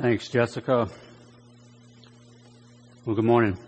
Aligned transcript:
Thanks, 0.00 0.28
Jessica. 0.30 0.88
Well, 3.04 3.14
good 3.14 3.26
morning. 3.26 3.58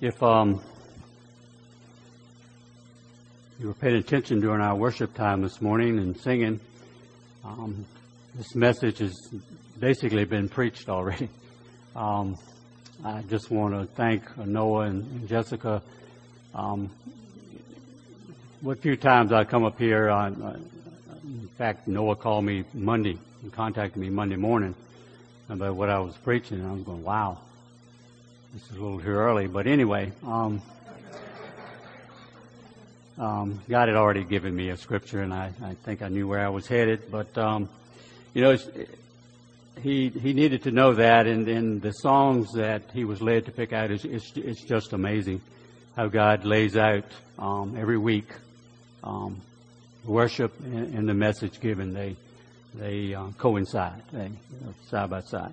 If 0.00 0.22
um, 0.22 0.62
you 3.58 3.66
were 3.66 3.74
paying 3.74 3.96
attention 3.96 4.38
during 4.40 4.60
our 4.60 4.76
worship 4.76 5.12
time 5.14 5.42
this 5.42 5.60
morning 5.60 5.98
and 5.98 6.16
singing, 6.16 6.60
um, 7.44 7.84
this 8.36 8.54
message 8.54 8.98
has 8.98 9.12
basically 9.80 10.24
been 10.24 10.48
preached 10.48 10.88
already. 10.88 11.28
Um, 11.96 12.36
I 13.04 13.22
just 13.22 13.50
want 13.50 13.74
to 13.74 13.92
thank 13.96 14.22
Noah 14.36 14.82
and, 14.82 15.26
Jessica. 15.26 15.82
Um, 16.54 16.90
what 18.60 18.78
few 18.80 18.94
times 18.94 19.32
I 19.32 19.42
come 19.42 19.64
up 19.64 19.80
here, 19.80 20.08
I, 20.08 20.28
in 20.28 21.50
fact, 21.56 21.88
Noah 21.88 22.14
called 22.14 22.44
me 22.44 22.62
Monday 22.72 23.18
and 23.42 23.52
contacted 23.52 24.00
me 24.00 24.10
Monday 24.10 24.36
morning 24.36 24.74
about 25.48 25.76
what 25.76 25.88
I 25.88 25.98
was 26.00 26.16
preaching. 26.16 26.60
And 26.60 26.68
I 26.68 26.72
was 26.72 26.82
going, 26.82 27.04
wow, 27.04 27.38
this 28.52 28.62
is 28.70 28.76
a 28.76 28.80
little 28.80 29.00
too 29.00 29.08
early. 29.08 29.46
But 29.46 29.66
anyway, 29.66 30.12
um, 30.26 30.62
um, 33.18 33.60
God 33.68 33.88
had 33.88 33.96
already 33.96 34.24
given 34.24 34.54
me 34.54 34.70
a 34.70 34.76
scripture, 34.76 35.22
and 35.22 35.32
I, 35.32 35.52
I 35.62 35.74
think 35.74 36.02
I 36.02 36.08
knew 36.08 36.28
where 36.28 36.44
I 36.44 36.48
was 36.48 36.66
headed. 36.66 37.10
But 37.10 37.36
um, 37.36 37.68
you 38.34 38.42
know, 38.42 38.56
he 39.82 40.08
he 40.08 40.32
needed 40.32 40.62
to 40.64 40.70
know 40.70 40.94
that, 40.94 41.26
and, 41.26 41.48
and 41.48 41.82
the 41.82 41.92
songs 41.92 42.52
that 42.54 42.82
he 42.92 43.04
was 43.04 43.20
led 43.20 43.46
to 43.46 43.52
pick 43.52 43.72
out 43.72 43.90
is 43.90 44.04
it's, 44.04 44.32
it's 44.36 44.62
just 44.62 44.92
amazing 44.92 45.40
how 45.96 46.06
God 46.06 46.44
lays 46.44 46.76
out 46.76 47.04
um, 47.38 47.76
every 47.76 47.98
week 47.98 48.28
um, 49.02 49.40
worship 50.04 50.52
and, 50.60 50.94
and 50.94 51.08
the 51.08 51.14
message 51.14 51.60
given. 51.60 51.92
They 51.92 52.16
they 52.74 53.14
uh, 53.14 53.28
coincide, 53.38 54.02
they 54.12 54.30
side 54.88 55.10
by 55.10 55.20
side. 55.20 55.52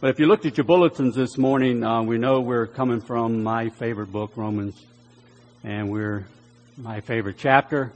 But 0.00 0.10
if 0.10 0.18
you 0.18 0.26
looked 0.26 0.46
at 0.46 0.56
your 0.56 0.64
bulletins 0.64 1.14
this 1.14 1.38
morning, 1.38 1.84
uh, 1.84 2.02
we 2.02 2.18
know 2.18 2.40
we're 2.40 2.66
coming 2.66 3.00
from 3.00 3.42
my 3.42 3.68
favorite 3.70 4.10
book, 4.10 4.32
Romans, 4.36 4.74
and 5.62 5.90
we're 5.90 6.26
my 6.76 7.00
favorite 7.00 7.36
chapter, 7.38 7.92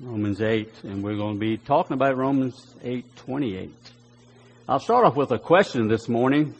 Romans 0.00 0.40
8, 0.40 0.68
and 0.84 1.04
we're 1.04 1.16
going 1.16 1.34
to 1.34 1.40
be 1.40 1.56
talking 1.56 1.94
about 1.94 2.16
Romans 2.16 2.74
8:28. 2.82 3.70
I'll 4.68 4.80
start 4.80 5.04
off 5.04 5.16
with 5.16 5.30
a 5.30 5.38
question 5.38 5.88
this 5.88 6.08
morning. 6.08 6.54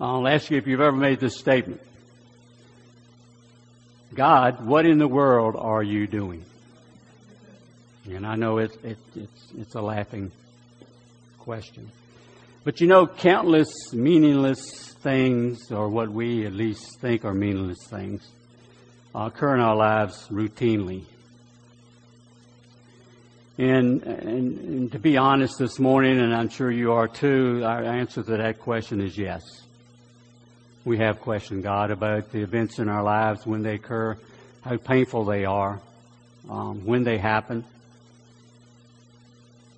I'll 0.00 0.28
ask 0.28 0.50
you 0.50 0.56
if 0.56 0.66
you've 0.66 0.80
ever 0.80 0.96
made 0.96 1.20
this 1.20 1.36
statement. 1.36 1.80
God, 4.14 4.64
what 4.64 4.86
in 4.86 4.98
the 4.98 5.08
world 5.08 5.54
are 5.58 5.82
you 5.82 6.06
doing? 6.06 6.44
And 8.16 8.26
I 8.26 8.36
know 8.36 8.58
it's, 8.58 8.76
it, 8.84 8.98
it's, 9.14 9.52
it's 9.58 9.74
a 9.74 9.80
laughing 9.80 10.32
question. 11.38 11.90
But 12.64 12.80
you 12.80 12.86
know, 12.86 13.06
countless 13.06 13.92
meaningless 13.92 14.94
things, 15.02 15.70
or 15.70 15.88
what 15.88 16.10
we 16.10 16.44
at 16.44 16.52
least 16.52 17.00
think 17.00 17.24
are 17.24 17.34
meaningless 17.34 17.86
things, 17.88 18.28
occur 19.14 19.54
in 19.54 19.60
our 19.60 19.76
lives 19.76 20.28
routinely. 20.28 21.04
And, 23.56 24.02
and, 24.04 24.58
and, 24.58 24.92
to 24.92 24.98
be 25.00 25.16
honest 25.16 25.58
this 25.58 25.78
morning, 25.80 26.20
and 26.20 26.32
I'm 26.32 26.48
sure 26.48 26.70
you 26.70 26.92
are 26.92 27.08
too, 27.08 27.62
our 27.64 27.82
answer 27.82 28.22
to 28.22 28.36
that 28.36 28.60
question 28.60 29.00
is 29.00 29.18
yes. 29.18 29.42
We 30.84 30.98
have 30.98 31.20
questioned 31.20 31.64
God 31.64 31.90
about 31.90 32.30
the 32.30 32.40
events 32.42 32.78
in 32.78 32.88
our 32.88 33.02
lives 33.02 33.46
when 33.46 33.62
they 33.62 33.74
occur, 33.74 34.16
how 34.60 34.76
painful 34.76 35.24
they 35.24 35.44
are, 35.44 35.80
um, 36.48 36.84
when 36.84 37.02
they 37.02 37.18
happen. 37.18 37.64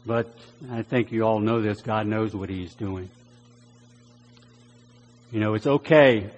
But 0.07 0.35
I 0.71 0.83
think 0.83 1.13
you 1.13 1.25
all 1.25 1.41
know 1.41 1.61
this. 1.61 1.83
God 1.83 2.07
knows 2.07 2.35
what 2.35 2.49
He's 2.49 2.75
doing. 2.75 3.11
You 5.31 5.41
know, 5.41 5.55
it's 5.55 5.67
okay. 5.67 6.31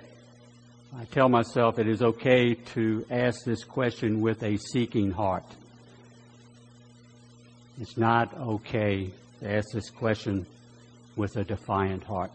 I 0.95 1.05
tell 1.07 1.29
myself 1.29 1.79
it 1.79 1.89
is 1.89 2.03
okay 2.03 2.55
to 2.75 3.07
ask 3.11 3.45
this 3.47 3.65
question 3.65 4.21
with 4.21 4.43
a 4.43 4.59
seeking 4.59 5.11
heart. 5.11 5.47
It's 7.81 7.97
not 7.97 8.37
okay 8.37 9.11
to 9.41 9.51
ask 9.51 9.69
this 9.73 9.89
question 9.89 10.45
with 11.17 11.37
a 11.37 11.45
defiant 11.45 12.05
heart. 12.05 12.31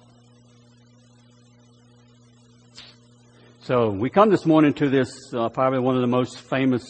So 3.61 3.89
we 3.89 4.09
come 4.09 4.29
this 4.29 4.45
morning 4.45 4.73
to 4.75 4.89
this 4.89 5.11
uh, 5.33 5.49
probably 5.49 5.79
one 5.79 5.95
of 5.95 6.01
the 6.01 6.07
most 6.07 6.39
famous 6.49 6.83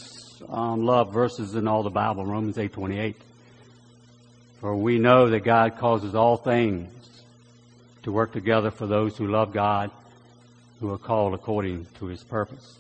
um, 0.47 0.85
love 0.85 1.12
verses 1.12 1.56
in 1.56 1.67
all 1.67 1.83
the 1.83 1.89
Bible, 1.89 2.25
Romans 2.25 2.57
eight 2.57 2.72
twenty 2.72 3.00
eight. 3.00 3.17
For 4.59 4.75
we 4.75 4.97
know 4.97 5.29
that 5.29 5.41
God 5.41 5.78
causes 5.78 6.16
all 6.16 6.38
things 6.38 6.91
to 8.03 8.12
work 8.12 8.31
together 8.31 8.72
for 8.72 8.88
those 8.88 9.16
who 9.16 9.28
love 9.28 9.53
God, 9.53 9.91
who 10.79 10.91
are 10.91 10.97
called 10.97 11.35
according 11.35 11.85
to 12.00 12.07
his 12.07 12.23
purpose. 12.23 12.79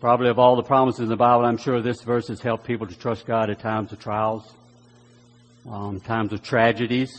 Probably 0.00 0.28
of 0.28 0.38
all 0.38 0.54
the 0.54 0.62
promises 0.62 1.00
in 1.00 1.08
the 1.08 1.16
Bible, 1.16 1.44
I'm 1.44 1.56
sure 1.56 1.82
this 1.82 2.02
verse 2.02 2.28
has 2.28 2.40
helped 2.40 2.64
people 2.64 2.86
to 2.86 2.96
trust 2.96 3.26
God 3.26 3.50
at 3.50 3.58
times 3.58 3.92
of 3.92 3.98
trials, 3.98 4.52
um, 5.68 6.00
times 6.00 6.32
of 6.32 6.40
tragedies, 6.42 7.10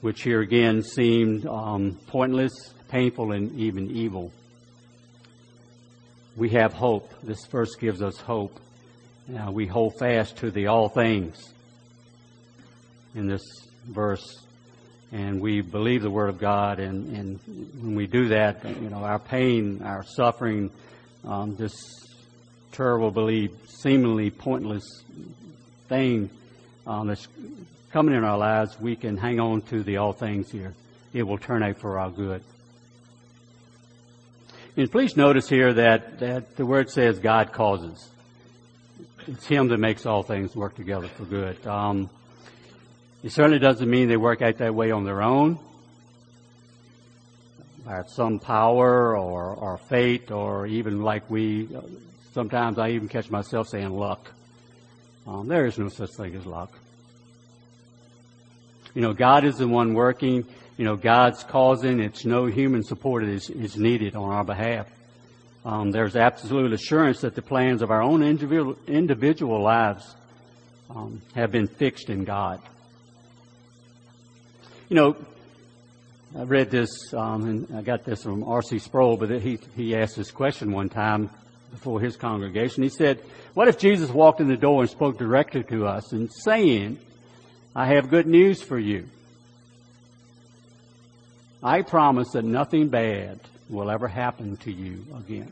which 0.00 0.22
here 0.22 0.40
again 0.40 0.82
seemed 0.82 1.46
um, 1.46 2.00
pointless, 2.08 2.74
painful, 2.88 3.30
and 3.30 3.56
even 3.56 3.92
evil. 3.92 4.32
We 6.36 6.48
have 6.50 6.72
hope. 6.72 7.12
This 7.22 7.46
verse 7.46 7.76
gives 7.76 8.02
us 8.02 8.16
hope. 8.16 8.58
Now 9.28 9.52
we 9.52 9.68
hold 9.68 9.98
fast 10.00 10.38
to 10.38 10.50
the 10.50 10.66
all 10.66 10.88
things 10.88 11.52
in 13.14 13.26
this 13.26 13.42
verse, 13.86 14.46
and 15.12 15.40
we 15.40 15.60
believe 15.60 16.02
the 16.02 16.10
Word 16.10 16.28
of 16.28 16.38
God, 16.38 16.78
and, 16.78 17.16
and 17.16 17.40
when 17.80 17.94
we 17.94 18.06
do 18.06 18.28
that, 18.28 18.64
you 18.64 18.88
know, 18.88 19.04
our 19.04 19.18
pain, 19.18 19.82
our 19.82 20.04
suffering, 20.04 20.70
um, 21.24 21.54
this 21.56 21.72
terrible, 22.72 23.10
believe, 23.10 23.50
seemingly 23.66 24.30
pointless 24.30 25.04
thing 25.88 26.30
um, 26.86 27.08
that's 27.08 27.28
coming 27.92 28.14
in 28.14 28.24
our 28.24 28.38
lives, 28.38 28.80
we 28.80 28.96
can 28.96 29.16
hang 29.16 29.38
on 29.38 29.60
to 29.62 29.82
the 29.82 29.98
all 29.98 30.12
things 30.12 30.50
here. 30.50 30.74
It 31.12 31.24
will 31.24 31.38
turn 31.38 31.62
out 31.62 31.78
for 31.78 31.98
our 31.98 32.10
good. 32.10 32.42
And 34.74 34.90
please 34.90 35.16
notice 35.16 35.48
here 35.48 35.74
that, 35.74 36.20
that 36.20 36.56
the 36.56 36.64
word 36.64 36.88
says 36.88 37.18
God 37.18 37.52
causes. 37.52 38.08
It's 39.26 39.46
Him 39.46 39.68
that 39.68 39.78
makes 39.78 40.06
all 40.06 40.22
things 40.22 40.56
work 40.56 40.74
together 40.74 41.08
for 41.08 41.24
good. 41.24 41.64
Um, 41.66 42.08
it 43.22 43.30
certainly 43.30 43.58
doesn't 43.58 43.88
mean 43.88 44.08
they 44.08 44.16
work 44.16 44.42
out 44.42 44.58
that 44.58 44.74
way 44.74 44.90
on 44.90 45.04
their 45.04 45.22
own, 45.22 45.58
by 47.84 48.02
some 48.06 48.38
power 48.38 49.16
or, 49.16 49.54
or 49.54 49.78
fate, 49.78 50.30
or 50.30 50.66
even 50.66 51.02
like 51.02 51.28
we, 51.30 51.68
sometimes 52.32 52.78
I 52.78 52.90
even 52.90 53.08
catch 53.08 53.30
myself 53.30 53.68
saying 53.68 53.90
luck. 53.90 54.30
Um, 55.26 55.46
there 55.46 55.66
is 55.66 55.78
no 55.78 55.88
such 55.88 56.10
thing 56.16 56.34
as 56.34 56.46
luck. 56.46 56.72
You 58.94 59.02
know, 59.02 59.12
God 59.12 59.44
is 59.44 59.56
the 59.56 59.68
one 59.68 59.94
working. 59.94 60.44
You 60.76 60.84
know, 60.84 60.96
God's 60.96 61.44
causing. 61.44 62.00
It's 62.00 62.24
no 62.24 62.46
human 62.46 62.82
support 62.82 63.24
is, 63.24 63.48
is 63.50 63.76
needed 63.76 64.16
on 64.16 64.30
our 64.30 64.44
behalf. 64.44 64.86
Um, 65.64 65.92
there's 65.92 66.16
absolute 66.16 66.72
assurance 66.72 67.20
that 67.20 67.36
the 67.36 67.42
plans 67.42 67.82
of 67.82 67.90
our 67.90 68.02
own 68.02 68.22
individual, 68.22 68.76
individual 68.88 69.62
lives 69.62 70.16
um, 70.90 71.22
have 71.34 71.52
been 71.52 71.68
fixed 71.68 72.10
in 72.10 72.24
God. 72.24 72.60
You 74.92 74.96
know, 74.96 75.16
I 76.38 76.42
read 76.42 76.70
this, 76.70 76.90
um, 77.14 77.48
and 77.48 77.74
I 77.74 77.80
got 77.80 78.04
this 78.04 78.24
from 78.24 78.44
R.C. 78.44 78.78
Sproul, 78.78 79.16
but 79.16 79.30
he, 79.40 79.58
he 79.74 79.96
asked 79.96 80.16
this 80.16 80.30
question 80.30 80.70
one 80.70 80.90
time 80.90 81.30
before 81.70 81.98
his 81.98 82.14
congregation. 82.18 82.82
He 82.82 82.90
said, 82.90 83.22
What 83.54 83.68
if 83.68 83.78
Jesus 83.78 84.10
walked 84.10 84.42
in 84.42 84.48
the 84.48 84.56
door 84.58 84.82
and 84.82 84.90
spoke 84.90 85.16
directly 85.16 85.62
to 85.70 85.86
us 85.86 86.12
and 86.12 86.30
saying, 86.30 86.98
I 87.74 87.86
have 87.86 88.10
good 88.10 88.26
news 88.26 88.60
for 88.60 88.78
you. 88.78 89.08
I 91.62 91.80
promise 91.80 92.32
that 92.32 92.44
nothing 92.44 92.88
bad 92.88 93.40
will 93.70 93.90
ever 93.90 94.08
happen 94.08 94.58
to 94.58 94.70
you 94.70 95.06
again. 95.16 95.50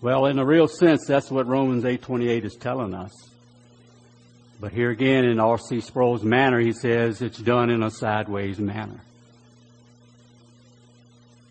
Well, 0.00 0.26
in 0.26 0.38
a 0.38 0.46
real 0.46 0.68
sense, 0.68 1.06
that's 1.08 1.28
what 1.28 1.48
Romans 1.48 1.82
8:28 1.82 2.44
is 2.44 2.54
telling 2.54 2.94
us. 2.94 3.10
But 4.58 4.72
here 4.72 4.90
again, 4.90 5.24
in 5.24 5.38
R.C. 5.38 5.80
Sproul's 5.80 6.24
manner, 6.24 6.58
he 6.58 6.72
says 6.72 7.20
it's 7.20 7.38
done 7.38 7.70
in 7.70 7.82
a 7.82 7.90
sideways 7.90 8.58
manner. 8.58 9.00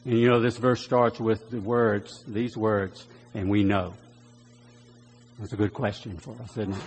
And 0.06 0.18
you 0.18 0.30
know, 0.30 0.40
this 0.40 0.58
verse 0.58 0.84
starts 0.84 1.20
with 1.20 1.50
the 1.50 1.60
words, 1.60 2.24
these 2.28 2.58
words, 2.58 3.06
and 3.34 3.50
we 3.50 3.64
know. 3.64 3.94
That's 5.40 5.54
a 5.54 5.58
good 5.58 5.74
question 5.74 6.18
for 6.18 6.36
us, 6.42 6.58
isn't 6.58 6.74
it? 6.74 6.82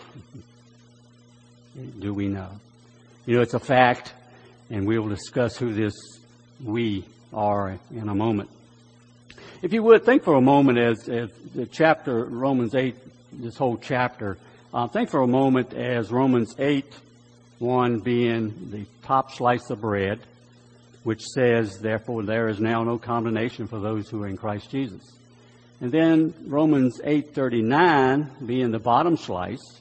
Do 2.00 2.14
we 2.14 2.28
know? 2.28 2.50
You 3.26 3.36
know, 3.36 3.42
it's 3.42 3.54
a 3.54 3.60
fact, 3.60 4.12
and 4.70 4.86
we 4.86 4.98
will 4.98 5.08
discuss 5.08 5.56
who 5.56 5.72
this 5.72 5.94
we 6.62 7.04
are 7.32 7.78
in 7.90 8.08
a 8.08 8.14
moment. 8.14 8.50
If 9.62 9.72
you 9.72 9.82
would, 9.82 10.04
think 10.04 10.24
for 10.24 10.34
a 10.34 10.40
moment 10.40 10.78
as, 10.78 11.08
as 11.08 11.30
the 11.54 11.66
chapter, 11.66 12.24
Romans 12.24 12.74
8, 12.74 12.96
this 13.32 13.56
whole 13.56 13.76
chapter, 13.76 14.38
Uh, 14.78 14.86
think 14.86 15.10
for 15.10 15.22
a 15.22 15.26
moment 15.26 15.74
as 15.74 16.12
Romans 16.12 16.54
8, 16.56 16.84
1 17.58 17.98
being 17.98 18.70
the 18.70 18.86
top 19.02 19.32
slice 19.32 19.70
of 19.70 19.80
bread, 19.80 20.20
which 21.02 21.20
says, 21.34 21.80
therefore, 21.80 22.22
there 22.22 22.48
is 22.48 22.60
now 22.60 22.84
no 22.84 22.96
condemnation 22.96 23.66
for 23.66 23.80
those 23.80 24.08
who 24.08 24.22
are 24.22 24.28
in 24.28 24.36
Christ 24.36 24.70
Jesus. 24.70 25.02
And 25.80 25.90
then 25.90 26.32
Romans 26.46 27.00
8:39 27.02 28.46
being 28.46 28.70
the 28.70 28.78
bottom 28.78 29.16
slice, 29.16 29.80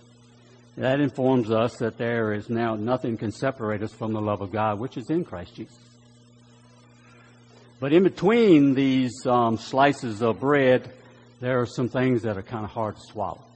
that 0.78 1.00
informs 1.00 1.52
us 1.52 1.78
that 1.78 2.00
there 2.00 2.34
is 2.34 2.50
now 2.50 2.74
nothing 2.74 3.18
can 3.18 3.32
separate 3.32 3.84
us 3.84 3.94
from 3.94 4.14
the 4.14 4.22
love 4.22 4.42
of 4.42 4.52
God, 4.52 4.80
which 4.80 4.98
is 4.98 5.12
in 5.12 5.24
Christ 5.24 5.54
Jesus. 5.54 5.78
But 7.80 7.94
in 7.94 8.02
between 8.02 8.74
these 8.74 9.14
um, 9.28 9.58
slices 9.58 10.24
of 10.24 10.40
bread, 10.40 10.92
there 11.40 11.62
are 11.62 11.68
some 11.68 11.88
things 11.88 12.24
that 12.24 12.36
are 12.36 12.42
kind 12.42 12.66
of 12.66 12.72
hard 12.72 12.96
to 12.96 13.02
swallow. 13.12 13.47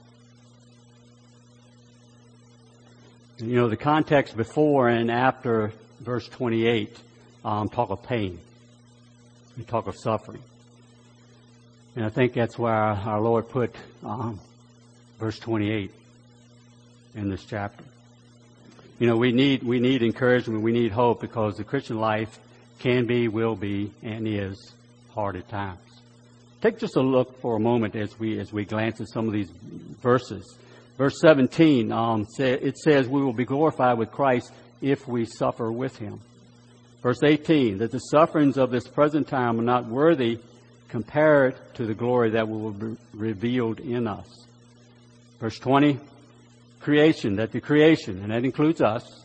You 3.42 3.56
know, 3.56 3.68
the 3.68 3.76
context 3.76 4.36
before 4.36 4.88
and 4.88 5.10
after 5.10 5.72
verse 5.98 6.28
28 6.28 6.96
um, 7.44 7.68
talk 7.68 7.90
of 7.90 8.04
pain. 8.04 8.38
We 9.58 9.64
talk 9.64 9.88
of 9.88 9.96
suffering. 9.98 10.44
And 11.96 12.04
I 12.04 12.08
think 12.08 12.34
that's 12.34 12.56
where 12.56 12.72
our 12.72 13.20
Lord 13.20 13.48
put 13.48 13.74
um, 14.04 14.38
verse 15.18 15.40
28 15.40 15.90
in 17.16 17.30
this 17.30 17.44
chapter. 17.44 17.82
You 19.00 19.08
know, 19.08 19.16
we 19.16 19.32
need, 19.32 19.64
we 19.64 19.80
need 19.80 20.04
encouragement, 20.04 20.62
we 20.62 20.70
need 20.70 20.92
hope 20.92 21.20
because 21.20 21.56
the 21.56 21.64
Christian 21.64 21.98
life 21.98 22.38
can 22.78 23.06
be, 23.06 23.26
will 23.26 23.56
be, 23.56 23.92
and 24.04 24.28
is 24.28 24.72
hard 25.16 25.34
at 25.34 25.48
times. 25.48 25.80
Take 26.60 26.78
just 26.78 26.94
a 26.94 27.02
look 27.02 27.40
for 27.40 27.56
a 27.56 27.60
moment 27.60 27.96
as 27.96 28.16
we, 28.20 28.38
as 28.38 28.52
we 28.52 28.64
glance 28.64 29.00
at 29.00 29.08
some 29.08 29.26
of 29.26 29.32
these 29.32 29.50
verses. 30.00 30.44
Verse 30.98 31.18
17, 31.20 31.90
um, 31.90 32.26
it 32.38 32.76
says, 32.78 33.08
We 33.08 33.22
will 33.22 33.32
be 33.32 33.44
glorified 33.44 33.98
with 33.98 34.10
Christ 34.10 34.52
if 34.80 35.08
we 35.08 35.24
suffer 35.24 35.72
with 35.72 35.96
him. 35.96 36.20
Verse 37.02 37.20
18, 37.24 37.78
that 37.78 37.90
the 37.90 37.98
sufferings 37.98 38.56
of 38.56 38.70
this 38.70 38.86
present 38.86 39.26
time 39.26 39.58
are 39.58 39.64
not 39.64 39.86
worthy 39.86 40.38
compared 40.88 41.56
to 41.74 41.86
the 41.86 41.94
glory 41.94 42.30
that 42.30 42.48
will 42.48 42.70
be 42.70 42.96
revealed 43.14 43.80
in 43.80 44.06
us. 44.06 44.26
Verse 45.40 45.58
20, 45.58 45.98
creation, 46.80 47.36
that 47.36 47.50
the 47.50 47.60
creation, 47.60 48.22
and 48.22 48.30
that 48.30 48.44
includes 48.44 48.80
us, 48.80 49.24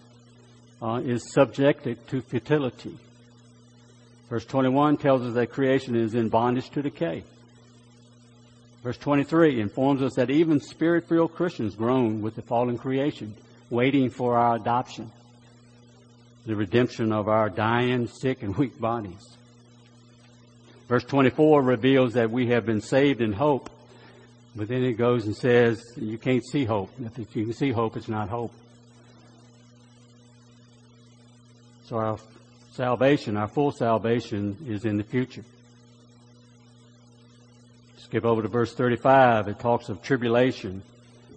uh, 0.82 1.02
is 1.04 1.32
subjected 1.32 2.08
to 2.08 2.22
futility. 2.22 2.98
Verse 4.30 4.46
21 4.46 4.98
tells 4.98 5.22
us 5.24 5.34
that 5.34 5.52
creation 5.52 5.96
is 5.96 6.16
in 6.16 6.30
bondage 6.30 6.70
to 6.72 6.82
decay. 6.82 7.24
Verse 8.84 8.98
23 8.98 9.60
informs 9.60 10.02
us 10.02 10.14
that 10.16 10.30
even 10.30 10.62
spirit 10.62 11.08
filled 11.08 11.34
Christians 11.34 11.76
groan 11.76 12.22
with 12.22 12.36
the 12.36 12.42
fallen 12.42 12.78
creation, 12.78 13.36
waiting 13.70 14.10
for 14.10 14.38
our 14.38 14.56
adoption, 14.56 15.12
the 16.46 16.56
redemption 16.56 17.12
of 17.12 17.28
our 17.28 17.50
dying, 17.50 18.08
sick, 18.08 18.44
and 18.44 18.56
weak 18.56 18.80
bodies. 18.80 19.38
Verse 20.88 21.04
24 21.04 21.62
reveals 21.64 22.14
that 22.14 22.32
we 22.32 22.48
have 22.48 22.66
been 22.66 22.80
saved 22.80 23.20
in 23.20 23.34
hope, 23.34 23.70
but 24.56 24.70
then 24.70 24.84
it 24.84 24.94
goes 24.94 25.26
and 25.26 25.36
says 25.36 25.84
you 25.98 26.18
can't 26.18 26.46
see 26.46 26.64
hope. 26.64 26.90
If 27.18 27.36
you 27.36 27.46
can 27.46 27.54
see 27.54 27.72
hope, 27.72 27.98
it's 27.98 28.08
not 28.08 28.30
hope. 28.30 28.54
So 31.88 31.98
our 31.98 32.18
salvation, 32.72 33.38
our 33.38 33.48
full 33.48 33.72
salvation, 33.72 34.58
is 34.68 34.86
in 34.86 34.98
the 34.98 35.04
future. 35.04 35.44
Skip 38.08 38.24
over 38.24 38.42
to 38.42 38.48
verse 38.48 38.74
35. 38.74 39.50
It 39.50 39.60
talks 39.60 39.90
of 39.90 40.02
tribulation, 40.02 40.82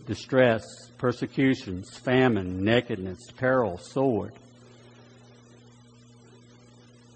distress, 0.06 0.62
persecutions, 0.98 1.90
famine, 1.90 2.62
nakedness, 2.62 3.18
peril, 3.36 3.76
sword. 3.76 4.32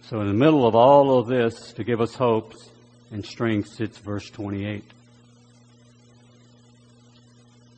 So 0.09 0.21
in 0.21 0.27
the 0.27 0.35
middle 0.35 0.67
of 0.67 0.75
all 0.75 1.21
of 1.21 1.29
this, 1.29 1.73
to 1.75 1.85
give 1.85 2.01
us 2.01 2.15
hopes 2.15 2.69
and 3.13 3.25
strength, 3.25 3.69
sits 3.69 3.97
verse 3.99 4.29
28. 4.31 4.83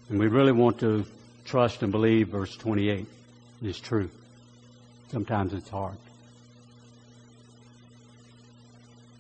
And 0.09 0.19
we 0.19 0.29
really 0.29 0.53
want 0.53 0.81
to 0.81 1.05
trust 1.45 1.83
and 1.83 1.93
believe 1.93 2.29
verse 2.29 2.57
28 2.57 3.07
is 3.63 3.79
true. 3.79 4.09
Sometimes 5.11 5.53
it's 5.53 5.69
hard. 5.69 5.99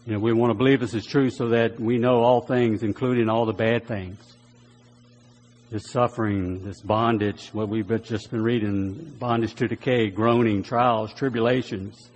You 0.06 0.12
know, 0.12 0.18
we 0.20 0.32
want 0.32 0.50
to 0.50 0.54
believe 0.54 0.78
this 0.78 0.94
is 0.94 1.04
true 1.04 1.30
so 1.30 1.48
that 1.48 1.80
we 1.80 1.98
know 1.98 2.22
all 2.22 2.40
things, 2.40 2.84
including 2.84 3.28
all 3.28 3.44
the 3.44 3.52
bad 3.52 3.86
things. 3.86 4.20
This 5.68 5.90
suffering, 5.90 6.64
this 6.64 6.80
bondage, 6.80 7.48
what 7.48 7.68
we've 7.68 7.88
just 8.04 8.30
been 8.30 8.42
reading, 8.42 9.16
bondage 9.18 9.56
to 9.56 9.66
decay, 9.66 10.10
groaning, 10.10 10.62
trials, 10.62 11.12
tribulations. 11.12 12.08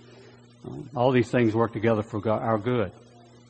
All 0.95 1.11
these 1.11 1.29
things 1.29 1.53
work 1.53 1.73
together 1.73 2.01
for 2.01 2.25
our 2.29 2.57
good, 2.57 2.93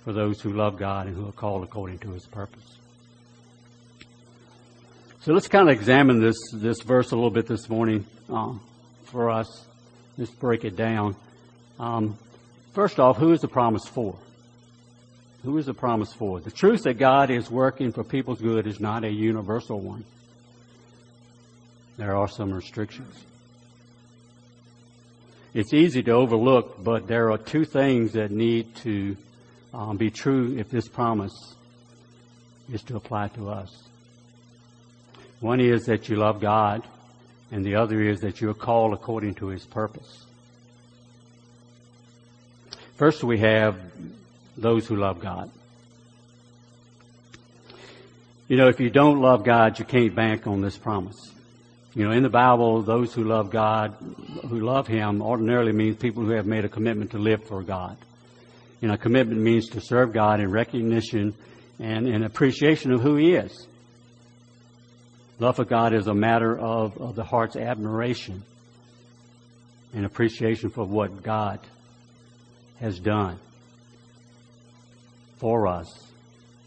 for 0.04 0.12
those 0.12 0.42
who 0.42 0.54
love 0.54 0.80
God 0.80 1.06
and 1.06 1.16
who 1.16 1.28
are 1.28 1.34
called 1.34 1.64
according 1.64 2.00
to 2.00 2.10
His 2.10 2.26
purpose. 2.26 2.80
So 5.20 5.34
let's 5.34 5.48
kind 5.48 5.70
of 5.70 5.76
examine 5.76 6.20
this, 6.20 6.38
this 6.52 6.82
verse 6.82 7.12
a 7.12 7.16
little 7.16 7.30
bit 7.30 7.46
this 7.46 7.70
morning 7.70 8.08
um, 8.28 8.60
for 9.04 9.30
us. 9.30 9.66
Let's 10.18 10.32
break 10.32 10.66
it 10.66 10.76
down. 10.76 11.16
Um, 11.80 12.18
first 12.74 13.00
off, 13.00 13.18
who 13.18 13.32
is 13.34 13.42
the 13.42 13.48
promise 13.48 13.86
for? 13.86 14.18
Who 15.44 15.58
is 15.58 15.66
the 15.66 15.74
promise 15.74 16.14
for? 16.14 16.40
The 16.40 16.52
truth 16.52 16.84
that 16.84 17.00
God 17.00 17.32
is 17.32 17.50
working 17.50 17.92
for 17.92 18.04
people's 18.04 18.42
good 18.42 18.68
is 18.68 18.80
not 18.80 19.04
a 19.04 19.10
universal 19.10 19.80
one. 19.80 20.06
There 21.98 22.16
are 22.16 22.28
some 22.28 22.54
restrictions. 22.54 23.16
It's 25.54 25.74
easy 25.74 26.04
to 26.04 26.12
overlook, 26.12 26.84
but 26.84 27.08
there 27.08 27.32
are 27.32 27.38
two 27.38 27.66
things 27.66 28.14
that 28.14 28.32
need 28.32 28.76
to 28.78 29.18
um, 29.74 29.98
be 29.98 30.10
true 30.10 30.58
if 30.58 30.70
this 30.70 30.88
promise 30.88 31.56
is 32.72 32.84
to 32.84 32.96
apply 32.96 33.30
to 33.30 33.50
us. 33.50 33.84
One 35.40 35.60
is 35.60 35.86
that 35.86 36.08
you 36.08 36.18
love 36.18 36.40
God, 36.40 36.88
and 37.52 37.66
the 37.66 37.76
other 37.76 38.02
is 38.02 38.20
that 38.22 38.40
you 38.42 38.50
are 38.50 38.56
called 38.56 38.94
according 38.94 39.36
to 39.36 39.48
His 39.48 39.66
purpose. 39.66 40.26
First, 42.96 43.24
we 43.24 43.40
have 43.40 43.78
those 44.58 44.88
who 44.88 44.96
love 44.96 45.20
God. 45.20 45.50
You 48.48 48.58
know, 48.58 48.68
if 48.68 48.80
you 48.80 48.90
don't 48.90 49.22
love 49.22 49.46
God, 49.46 49.80
you 49.80 49.86
can't 49.86 50.14
bank 50.14 50.46
on 50.46 50.62
this 50.62 50.78
promise. 50.78 51.32
You 51.94 52.06
know, 52.06 52.12
in 52.12 52.24
the 52.24 52.30
Bible, 52.30 52.82
those 52.82 53.14
who 53.14 53.24
love 53.24 53.50
God, 53.50 53.96
who 54.48 54.60
love 54.60 54.88
Him, 54.88 55.22
ordinarily 55.22 55.72
means 55.72 55.98
people 55.98 56.24
who 56.24 56.32
have 56.32 56.46
made 56.46 56.66
a 56.66 56.70
commitment 56.70 57.12
to 57.12 57.18
live 57.18 57.46
for 57.46 57.64
God. 57.64 57.98
You 58.82 58.88
know, 58.88 58.98
commitment 58.98 59.40
means 59.40 59.70
to 59.70 59.82
serve 59.82 60.12
God 60.12 60.40
in 60.40 60.52
recognition 60.52 61.34
and 61.80 62.08
in 62.08 62.24
appreciation 62.24 62.92
of 62.92 63.02
who 63.02 63.16
He 63.16 63.36
is. 63.36 63.68
Love 65.40 65.56
for 65.56 65.66
God 65.66 65.94
is 65.94 66.08
a 66.08 66.14
matter 66.14 66.58
of, 66.58 66.98
of 66.98 67.16
the 67.16 67.24
heart's 67.24 67.56
admiration 67.56 68.44
and 69.94 70.06
appreciation 70.06 70.70
for 70.70 70.84
what 70.84 71.24
God 71.24 71.60
has 72.80 73.00
done 73.00 73.40
for 75.42 75.68
us 75.68 75.88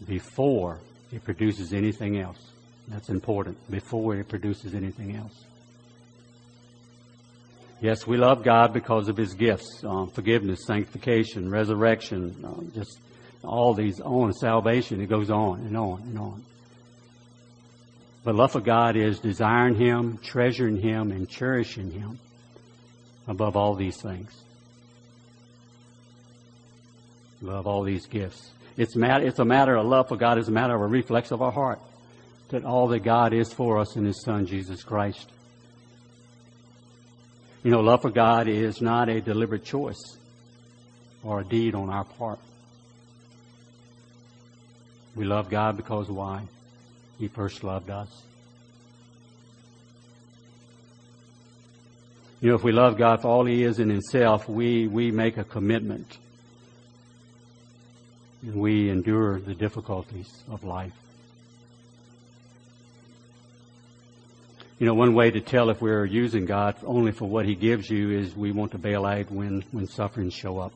before 0.05 0.79
it 1.11 1.23
produces 1.23 1.73
anything 1.73 2.19
else. 2.19 2.37
That's 2.89 3.09
important. 3.09 3.57
Before 3.71 4.15
it 4.15 4.27
produces 4.27 4.75
anything 4.75 5.15
else. 5.15 5.45
Yes, 7.81 8.05
we 8.05 8.17
love 8.17 8.43
God 8.43 8.73
because 8.73 9.07
of 9.07 9.17
His 9.17 9.33
gifts 9.33 9.83
um, 9.83 10.09
forgiveness, 10.09 10.65
sanctification, 10.67 11.49
resurrection, 11.49 12.35
uh, 12.45 12.77
just 12.77 12.99
all 13.43 13.73
these 13.73 14.01
on, 14.01 14.33
salvation. 14.33 15.01
It 15.01 15.07
goes 15.07 15.31
on 15.31 15.61
and 15.61 15.77
on 15.77 16.01
and 16.01 16.19
on. 16.19 16.43
But 18.25 18.35
love 18.35 18.51
for 18.51 18.59
God 18.59 18.97
is 18.97 19.19
desiring 19.19 19.75
Him, 19.75 20.19
treasuring 20.21 20.81
Him, 20.81 21.11
and 21.11 21.29
cherishing 21.29 21.91
Him 21.91 22.19
above 23.27 23.55
all 23.55 23.75
these 23.75 24.01
things. 24.01 24.31
Love 27.41 27.67
all 27.67 27.83
these 27.83 28.07
gifts. 28.07 28.51
It's, 28.77 28.95
it's 28.95 29.39
a 29.39 29.45
matter 29.45 29.75
of 29.75 29.85
love 29.85 30.09
for 30.09 30.17
God. 30.17 30.37
It's 30.37 30.49
a 30.49 30.51
matter 30.51 30.75
of 30.75 30.81
a 30.81 30.87
reflex 30.87 31.31
of 31.31 31.41
our 31.41 31.51
heart 31.51 31.79
that 32.49 32.65
all 32.65 32.87
that 32.89 32.99
God 32.99 33.33
is 33.33 33.51
for 33.51 33.79
us 33.79 33.95
in 33.95 34.05
His 34.05 34.21
Son, 34.23 34.45
Jesus 34.45 34.83
Christ. 34.83 35.29
You 37.63 37.71
know, 37.71 37.79
love 37.79 38.03
for 38.03 38.11
God 38.11 38.47
is 38.47 38.81
not 38.81 39.09
a 39.09 39.21
deliberate 39.21 39.65
choice 39.65 40.17
or 41.23 41.39
a 41.39 41.43
deed 41.43 41.73
on 41.73 41.89
our 41.89 42.03
part. 42.03 42.39
We 45.15 45.25
love 45.25 45.49
God 45.49 45.77
because 45.77 46.09
why? 46.09 46.43
He 47.17 47.27
first 47.27 47.63
loved 47.63 47.89
us. 47.89 48.09
You 52.41 52.49
know, 52.49 52.55
if 52.55 52.63
we 52.63 52.73
love 52.73 52.97
God 52.97 53.21
for 53.21 53.29
all 53.29 53.45
He 53.45 53.63
is 53.63 53.79
in 53.79 53.89
Himself, 53.89 54.47
we, 54.47 54.87
we 54.87 55.09
make 55.09 55.37
a 55.37 55.43
commitment 55.43 56.17
and 58.45 58.61
we 58.61 58.89
endure 58.89 59.39
the 59.39 59.55
difficulties 59.55 60.43
of 60.49 60.63
life. 60.63 60.93
You 64.77 64.85
know, 64.85 64.93
one 64.93 65.13
way 65.13 65.31
to 65.31 65.39
tell 65.39 65.69
if 65.69 65.81
we're 65.81 66.05
using 66.05 66.45
God 66.45 66.75
only 66.85 67.11
for 67.11 67.27
what 67.27 67.45
He 67.45 67.55
gives 67.55 67.89
you 67.89 68.11
is 68.11 68.35
we 68.35 68.51
want 68.51 68.73
to 68.73 68.77
bail 68.77 69.05
out 69.05 69.31
when, 69.31 69.63
when 69.71 69.87
sufferings 69.87 70.33
show 70.33 70.59
up. 70.59 70.73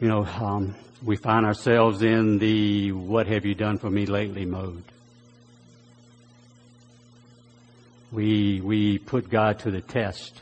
You 0.00 0.08
know, 0.08 0.24
um, 0.24 0.74
we 1.02 1.16
find 1.16 1.46
ourselves 1.46 2.02
in 2.02 2.38
the 2.38 2.92
what 2.92 3.28
have 3.28 3.44
you 3.44 3.54
done 3.54 3.78
for 3.78 3.88
me 3.88 4.04
lately 4.04 4.44
mode. 4.44 4.82
We, 8.10 8.60
we 8.60 8.98
put 8.98 9.30
God 9.30 9.60
to 9.60 9.70
the 9.70 9.80
test, 9.80 10.40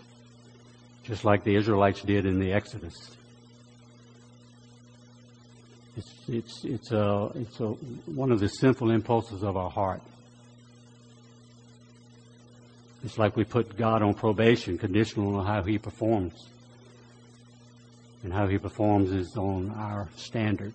just 1.05 1.25
like 1.25 1.45
the 1.45 1.55
Israelites 1.55 2.03
did 2.03 2.27
in 2.27 2.39
the 2.39 2.53
Exodus. 2.53 3.17
It's, 5.97 6.13
it's, 6.27 6.65
it's, 6.65 6.93
a, 6.93 7.31
it's 7.35 7.61
a, 7.61 7.67
one 7.67 8.33
of 8.33 8.41
the 8.41 8.49
sinful 8.49 8.91
impulses 8.91 9.43
of 9.43 9.57
our 9.57 9.71
heart. 9.71 10.01
It's 13.05 13.19
like 13.19 13.37
we 13.37 13.45
put 13.45 13.77
God 13.77 14.03
on 14.03 14.15
probation, 14.15 14.79
conditional 14.79 15.37
on 15.37 15.47
how 15.47 15.63
He 15.63 15.79
performs. 15.79 16.33
And 18.23 18.33
how 18.33 18.47
He 18.47 18.59
performs 18.59 19.11
is 19.11 19.37
on 19.37 19.71
our 19.71 20.09
standard. 20.17 20.73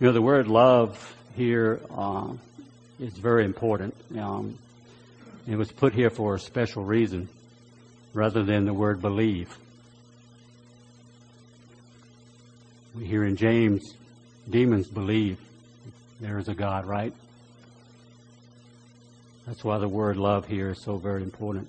You 0.00 0.06
know, 0.06 0.12
the 0.12 0.22
word 0.22 0.48
love 0.48 1.16
here 1.36 1.80
uh, 1.90 2.32
is 2.98 3.12
very 3.14 3.44
important. 3.44 3.94
Um, 4.16 4.58
it 5.46 5.56
was 5.56 5.70
put 5.70 5.92
here 5.92 6.10
for 6.10 6.34
a 6.34 6.40
special 6.40 6.84
reason 6.84 7.28
rather 8.14 8.42
than 8.42 8.64
the 8.64 8.74
word 8.74 9.00
believe. 9.00 9.56
We 12.98 13.06
hear 13.06 13.24
in 13.24 13.36
James, 13.36 13.94
demons 14.50 14.88
believe 14.88 15.38
there 16.20 16.36
is 16.38 16.48
a 16.48 16.54
God, 16.54 16.84
right? 16.84 17.14
That's 19.46 19.62
why 19.62 19.78
the 19.78 19.88
word 19.88 20.16
love 20.16 20.48
here 20.48 20.70
is 20.70 20.82
so 20.82 20.96
very 20.96 21.22
important. 21.22 21.68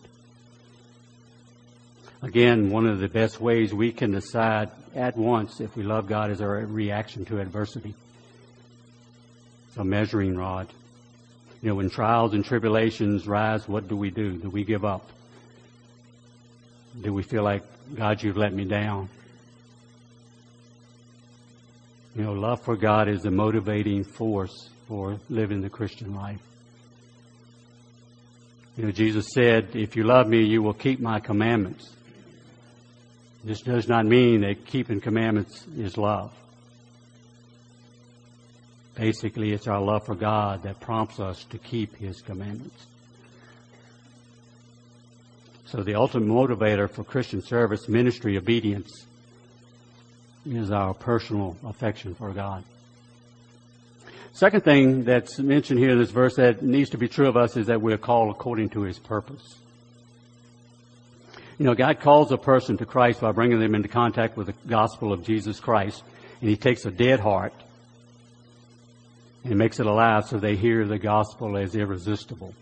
Again, 2.24 2.72
one 2.72 2.88
of 2.88 3.00
the 3.00 3.08
best 3.08 3.40
ways 3.40 3.72
we 3.72 3.92
can 3.92 4.10
decide 4.10 4.72
at 4.96 5.16
once 5.16 5.62
if 5.62 5.76
we 5.76 5.84
love 5.84 6.08
God 6.08 6.32
is 6.32 6.42
our 6.42 6.66
reaction 6.66 7.26
to 7.26 7.40
adversity. 7.40 7.94
It's 9.68 9.78
a 9.78 9.84
measuring 9.84 10.36
rod. 10.36 10.68
You 11.62 11.70
know, 11.70 11.76
when 11.76 11.92
trials 11.92 12.34
and 12.34 12.44
tribulations 12.44 13.28
rise, 13.28 13.68
what 13.68 13.88
do 13.88 13.96
we 13.96 14.10
do? 14.10 14.32
Do 14.32 14.50
we 14.50 14.64
give 14.64 14.84
up? 14.84 15.08
Do 17.00 17.14
we 17.14 17.22
feel 17.22 17.44
like, 17.44 17.62
God, 17.96 18.24
you've 18.24 18.36
let 18.36 18.52
me 18.52 18.66
down? 18.66 19.10
You 22.16 22.24
know, 22.24 22.34
love 22.34 22.64
for 22.64 22.76
God 22.76 23.08
is 23.08 23.22
the 23.22 23.32
motivating 23.32 24.04
force 24.04 24.70
for 24.88 25.20
living 25.30 25.62
the 25.62 25.70
Christian 25.70 26.16
life. 26.16 26.42
You 28.76 28.86
know, 28.86 28.92
Jesus 28.92 29.32
said, 29.34 29.76
if 29.76 29.96
you 29.96 30.04
love 30.04 30.28
me, 30.28 30.44
you 30.44 30.64
will 30.64 30.74
keep 30.74 31.00
my 31.00 31.20
commandments. 31.20 31.92
This 33.44 33.62
does 33.62 33.88
not 33.88 34.06
mean 34.06 34.42
that 34.42 34.66
keeping 34.66 35.00
commandments 35.00 35.66
is 35.78 35.98
love. 35.98 36.34
Basically, 38.96 39.54
it's 39.54 39.68
our 39.68 39.80
love 39.80 40.06
for 40.06 40.16
God 40.16 40.64
that 40.64 40.80
prompts 40.80 41.20
us 41.20 41.46
to 41.52 41.58
keep 41.58 41.96
His 41.96 42.22
commandments. 42.22 42.86
So 45.66 45.84
the 45.84 45.96
ultimate 45.96 46.28
motivator 46.28 46.90
for 46.90 47.04
Christian 47.04 47.42
service, 47.42 47.88
ministry, 47.88 48.38
obedience, 48.38 49.06
is 50.46 50.72
our 50.72 50.94
personal 50.94 51.58
affection 51.66 52.16
for 52.16 52.32
God. 52.32 52.64
Second 54.32 54.64
thing 54.64 55.04
that's 55.04 55.40
mentioned 55.40 55.80
here 55.80 55.90
in 55.90 56.00
this 56.00 56.12
verse 56.12 56.36
that 56.36 56.62
needs 56.62 56.92
to 56.92 56.98
be 56.98 57.08
true 57.08 57.28
of 57.28 57.36
us 57.36 57.58
is 57.58 57.68
that 57.68 57.82
we're 57.82 57.98
called 57.98 58.32
according 58.32 58.70
to 58.70 58.82
His 58.84 58.98
purpose. 59.00 59.58
You 61.58 61.66
know, 61.66 61.76
God 61.76 62.00
calls 62.00 62.32
a 62.32 62.38
person 62.38 62.78
to 62.78 62.86
Christ 62.86 63.20
by 63.20 63.34
bringing 63.34 63.60
them 63.60 63.76
into 63.76 63.90
contact 63.90 64.38
with 64.38 64.48
the 64.48 64.54
gospel 64.68 65.12
of 65.12 65.26
Jesus 65.26 65.60
Christ, 65.60 66.04
and 66.40 66.50
He 66.50 66.56
takes 66.56 66.86
a 66.86 66.92
dead 66.92 67.20
heart 67.20 67.54
and 69.44 69.58
makes 69.58 69.80
it 69.80 69.86
alive 69.86 70.26
so 70.26 70.38
they 70.38 70.56
hear 70.56 70.86
the 70.86 70.98
gospel 70.98 71.58
as 71.58 71.76
irresistible. 71.76 72.54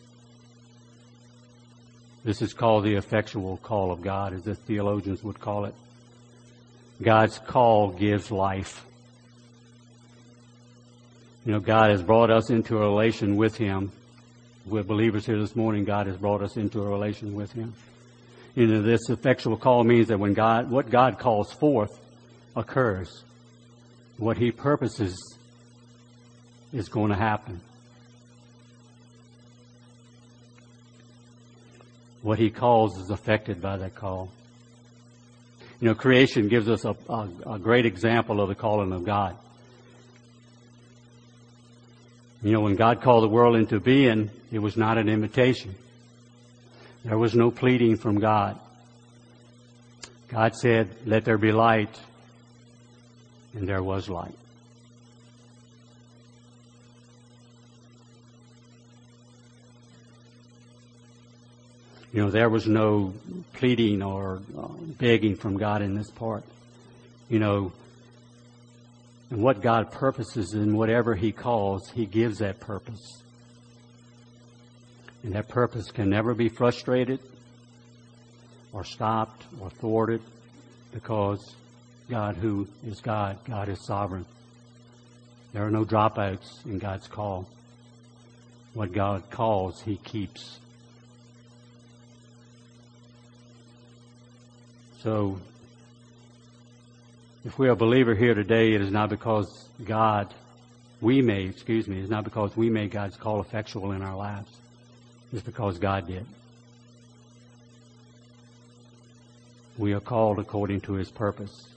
This 2.23 2.41
is 2.41 2.53
called 2.53 2.85
the 2.85 2.95
effectual 2.95 3.57
call 3.57 3.91
of 3.91 4.01
God, 4.01 4.33
as 4.33 4.43
the 4.43 4.55
theologians 4.55 5.23
would 5.23 5.39
call 5.39 5.65
it. 5.65 5.75
God's 7.01 7.39
call 7.39 7.91
gives 7.91 8.31
life. 8.31 8.85
You 11.45 11.53
know, 11.53 11.59
God 11.59 11.91
has 11.91 12.01
brought 12.01 12.29
us 12.29 12.49
into 12.49 12.77
a 12.77 12.81
relation 12.81 13.35
with 13.37 13.55
Him. 13.55 13.91
We're 14.65 14.83
believers 14.83 15.25
here 15.25 15.39
this 15.39 15.55
morning. 15.55 15.85
God 15.85 16.07
has 16.07 16.17
brought 16.17 16.41
us 16.41 16.57
into 16.57 16.81
a 16.81 16.89
relation 16.89 17.35
with 17.35 17.51
Him. 17.53 17.73
You 18.55 18.67
know, 18.67 18.81
this 18.81 19.09
effectual 19.09 19.55
call 19.55 19.83
means 19.83 20.07
that 20.07 20.19
when 20.19 20.33
God, 20.33 20.69
what 20.69 20.89
God 20.89 21.19
calls 21.19 21.53
forth 21.53 21.91
occurs. 22.57 23.23
What 24.17 24.37
He 24.37 24.51
purposes 24.51 25.37
is 26.73 26.89
going 26.89 27.11
to 27.11 27.17
happen. 27.17 27.61
What 32.23 32.39
He 32.39 32.49
calls 32.49 32.97
is 32.97 33.09
affected 33.09 33.61
by 33.61 33.77
that 33.77 33.95
call. 33.95 34.29
You 35.79 35.89
know, 35.89 35.95
creation 35.95 36.47
gives 36.47 36.67
us 36.67 36.85
a, 36.85 36.95
a, 37.09 37.29
a 37.45 37.59
great 37.59 37.85
example 37.85 38.41
of 38.41 38.49
the 38.49 38.55
calling 38.55 38.91
of 38.91 39.05
God. 39.05 39.37
You 42.41 42.51
know, 42.51 42.61
when 42.61 42.75
God 42.75 43.01
called 43.01 43.23
the 43.23 43.29
world 43.29 43.55
into 43.55 43.79
being, 43.79 44.29
it 44.51 44.59
was 44.59 44.77
not 44.77 44.97
an 44.97 45.09
invitation. 45.09 45.75
There 47.03 47.17
was 47.17 47.35
no 47.35 47.51
pleading 47.51 47.97
from 47.97 48.19
God. 48.19 48.59
God 50.29 50.55
said, 50.55 50.89
let 51.05 51.25
there 51.25 51.37
be 51.37 51.51
light, 51.51 51.99
and 53.53 53.67
there 53.67 53.81
was 53.81 54.09
light. 54.09 54.35
You 62.11 62.23
know, 62.23 62.29
there 62.31 62.49
was 62.49 62.67
no 62.67 63.13
pleading 63.53 64.01
or 64.01 64.41
uh, 64.57 64.67
begging 64.97 65.35
from 65.35 65.57
God 65.57 65.81
in 65.81 65.93
this 65.93 66.09
part. 66.09 66.43
You 67.29 67.39
know, 67.39 67.73
and 69.29 69.43
what 69.43 69.61
God 69.61 69.91
purposes 69.91 70.53
in 70.53 70.75
whatever 70.75 71.15
He 71.15 71.31
calls, 71.31 71.89
He 71.89 72.05
gives 72.05 72.39
that 72.39 72.59
purpose. 72.59 73.21
And 75.23 75.33
that 75.33 75.49
purpose 75.49 75.91
can 75.91 76.09
never 76.09 76.33
be 76.33 76.47
frustrated 76.47 77.19
or 78.71 78.85
stopped 78.85 79.45
or 79.59 79.69
thwarted 79.69 80.21
because 80.93 81.55
God, 82.09 82.37
who 82.37 82.67
is 82.85 83.01
God, 83.01 83.39
God 83.43 83.67
is 83.67 83.85
sovereign. 83.85 84.25
There 85.51 85.65
are 85.65 85.71
no 85.71 85.83
dropouts 85.83 86.65
in 86.65 86.77
God's 86.77 87.07
call. 87.07 87.47
What 88.73 88.93
God 88.93 89.29
calls, 89.29 89.81
He 89.81 89.97
keeps. 89.97 90.59
So 95.07 95.39
if 97.45 97.57
we're 97.57 97.71
a 97.71 97.77
believer 97.77 98.13
here 98.13 98.33
today, 98.33 98.73
it 98.73 98.81
is 98.81 98.91
not 98.91 99.09
because 99.09 99.69
God, 99.85 100.33
we 100.99 101.21
made, 101.21 101.49
excuse 101.49 101.87
me, 101.87 102.01
it's 102.01 102.09
not 102.09 102.25
because 102.25 102.57
we 102.57 102.69
made 102.69 102.91
God's 102.91 103.15
call 103.15 103.39
effectual 103.39 103.93
in 103.93 104.01
our 104.01 104.17
lives. 104.17 104.51
It's 105.31 105.43
because 105.43 105.79
God 105.79 106.07
did. 106.07 106.25
We 109.77 109.93
are 109.93 110.01
called 110.01 110.39
according 110.39 110.81
to 110.81 110.95
His 110.95 111.09
purpose. 111.09 111.69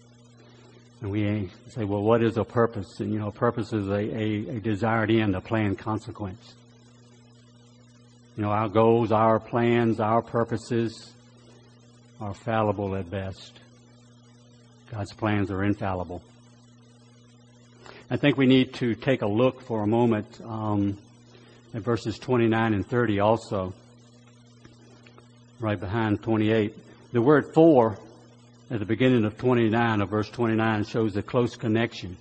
And 1.01 1.13
we 1.13 1.51
say, 1.69 1.85
well, 1.85 2.03
what 2.03 2.25
is 2.25 2.37
a 2.37 2.43
purpose? 2.43 2.99
And, 2.99 3.13
you 3.13 3.21
know, 3.21 3.31
purpose 3.31 3.73
is 3.73 3.87
a, 3.87 3.93
a, 3.93 4.57
a 4.57 4.61
desired 4.61 5.13
end, 5.13 5.37
a 5.37 5.41
planned 5.41 5.79
consequence. 5.79 6.57
You 8.37 8.43
know, 8.43 8.51
our 8.51 8.69
goals, 8.69 9.13
our 9.13 9.39
plans, 9.39 10.01
our 10.01 10.21
purposes 10.21 11.13
are 12.21 12.35
fallible 12.35 12.95
at 12.97 13.11
best. 13.11 13.59
God's 14.91 15.13
plans 15.13 15.51
are 15.51 15.65
infallible. 15.65 16.23
I 18.11 18.17
think 18.17 18.37
we 18.37 18.47
need 18.47 18.75
to 18.75 18.95
take 18.95 19.23
a 19.23 19.27
look 19.27 19.63
for 19.63 19.83
a 19.83 19.87
moment 19.87 20.41
um, 20.45 20.99
at 21.73 21.83
verses 21.83 22.19
29 22.19 22.75
and 22.75 22.87
30 22.87 23.21
also, 23.21 23.73
right 25.61 25.79
behind 25.79 26.23
28. 26.23 26.75
The 27.13 27.23
word 27.23 27.55
for 27.55 27.99
at 28.71 28.79
the 28.81 28.85
beginning 28.85 29.25
of 29.25 29.39
29 29.39 30.01
of 30.01 30.11
verse 30.11 30.29
29 30.29 30.85
shows 30.85 31.15
the 31.15 31.23
close 31.23 31.57
connection 31.57 32.17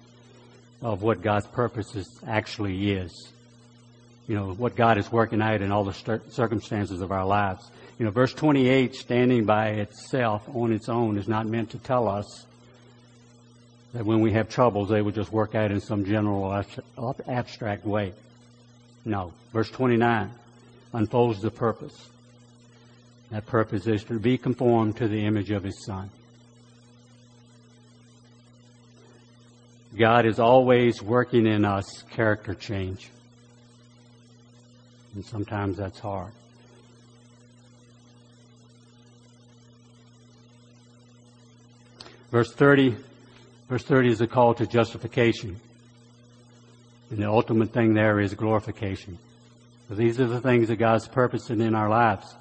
of 0.81 1.01
what 1.01 1.21
God's 1.21 1.47
purposes 1.47 2.19
actually 2.25 2.91
is. 2.91 3.33
You 4.29 4.35
know, 4.35 4.53
what 4.53 4.75
God 4.75 4.99
is 4.99 5.11
working 5.11 5.41
out 5.41 5.63
in 5.63 5.71
all 5.71 5.83
the 5.83 6.21
circumstances 6.29 7.01
of 7.01 7.11
our 7.11 7.25
lives. 7.25 7.67
You 7.97 8.05
know, 8.05 8.11
verse 8.11 8.31
28 8.31 8.93
standing 8.93 9.45
by 9.45 9.69
itself 9.69 10.47
on 10.53 10.71
its 10.71 10.87
own 10.87 11.17
is 11.17 11.27
not 11.27 11.47
meant 11.47 11.71
to 11.71 11.79
tell 11.79 12.07
us 12.07 12.45
that 13.93 14.05
when 14.05 14.21
we 14.21 14.31
have 14.33 14.47
troubles, 14.47 14.89
they 14.89 15.01
would 15.01 15.15
just 15.15 15.31
work 15.31 15.55
out 15.55 15.71
in 15.71 15.81
some 15.81 16.05
general 16.05 16.63
abstract 17.27 17.87
way. 17.87 18.13
No. 19.03 19.33
Verse 19.51 19.71
29 19.71 20.29
unfolds 20.93 21.41
the 21.41 21.49
purpose. 21.49 22.09
That 23.31 23.47
purpose 23.47 23.87
is 23.87 24.03
to 24.03 24.19
be 24.19 24.37
conformed 24.37 24.97
to 24.97 25.07
the 25.07 25.25
image 25.25 25.49
of 25.49 25.63
His 25.63 25.83
Son. 25.83 26.11
God 29.97 30.27
is 30.27 30.37
always 30.37 31.01
working 31.01 31.47
in 31.47 31.65
us 31.65 32.03
character 32.11 32.53
change. 32.53 33.09
And 35.15 35.25
sometimes 35.25 35.77
that's 35.77 35.99
hard. 35.99 36.31
Verse 42.31 42.51
30, 42.53 42.95
verse 43.67 43.83
30 43.83 44.09
is 44.09 44.21
a 44.21 44.27
call 44.27 44.53
to 44.53 44.67
justification. 44.67 45.59
And 47.09 47.19
the 47.19 47.29
ultimate 47.29 47.73
thing 47.73 47.95
there 47.95 48.19
is 48.19 48.35
glorification. 48.35 49.17
So 49.87 49.95
these 49.95 50.19
are 50.19 50.27
the 50.27 50.39
things 50.39 50.67
that 50.67 50.75
God's 50.75 51.07
purposing 51.07 51.59
in 51.59 51.73
our 51.73 51.89
lives. 51.89 52.35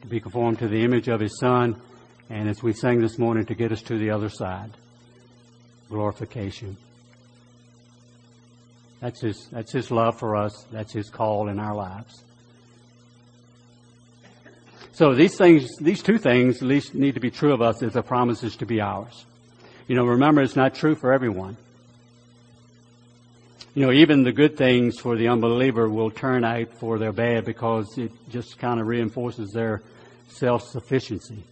To 0.00 0.06
be 0.06 0.18
conformed 0.18 0.60
to 0.60 0.68
the 0.68 0.82
image 0.82 1.08
of 1.08 1.20
His 1.20 1.38
Son, 1.38 1.80
and 2.30 2.48
as 2.48 2.62
we 2.62 2.72
sang 2.72 3.00
this 3.00 3.18
morning, 3.18 3.44
to 3.46 3.54
get 3.54 3.70
us 3.70 3.82
to 3.82 3.98
the 3.98 4.10
other 4.10 4.30
side. 4.30 4.70
Glorification. 5.90 6.78
That's 9.02 9.20
His, 9.20 9.48
that's 9.50 9.72
His 9.72 9.90
love 9.90 10.18
for 10.18 10.36
us. 10.36 10.64
That's 10.70 10.92
His 10.92 11.10
call 11.10 11.48
in 11.48 11.58
our 11.58 11.74
lives. 11.74 12.22
So 14.92 15.14
these 15.14 15.36
things, 15.36 15.76
these 15.78 16.02
two 16.02 16.18
things 16.18 16.58
at 16.58 16.68
least 16.68 16.94
need 16.94 17.14
to 17.14 17.20
be 17.20 17.30
true 17.30 17.52
of 17.52 17.60
us 17.60 17.82
if 17.82 17.94
the 17.94 18.02
promise 18.02 18.44
is 18.44 18.54
to 18.56 18.66
be 18.66 18.80
ours. 18.80 19.26
You 19.88 19.96
know, 19.96 20.04
remember 20.04 20.40
it's 20.40 20.54
not 20.54 20.76
true 20.76 20.94
for 20.94 21.12
everyone. 21.12 21.56
You 23.74 23.86
know, 23.86 23.92
even 23.92 24.22
the 24.22 24.32
good 24.32 24.56
things 24.56 25.00
for 25.00 25.16
the 25.16 25.28
unbeliever 25.28 25.88
will 25.88 26.10
turn 26.10 26.44
out 26.44 26.72
for 26.74 26.98
their 26.98 27.12
bad 27.12 27.44
because 27.44 27.98
it 27.98 28.12
just 28.28 28.58
kind 28.58 28.80
of 28.80 28.86
reinforces 28.86 29.50
their 29.50 29.82
self-sufficiency. 30.28 31.42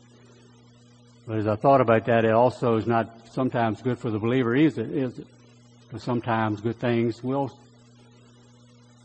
But 1.27 1.39
as 1.39 1.49
I 1.49 1.57
thought 1.57 1.81
about 1.81 2.05
that, 2.07 2.25
it 2.25 2.33
also 2.33 2.77
is 2.77 2.87
not 2.87 3.33
sometimes 3.33 3.83
good 3.83 3.99
for 3.99 4.11
the 4.11 4.19
believer, 4.19 4.55
is 4.55 4.79
it? 4.79 4.91
Is 4.91 5.19
it? 5.19 5.27
Because 5.91 6.05
sometimes 6.05 6.61
good 6.61 6.79
things 6.79 7.21
will 7.25 7.51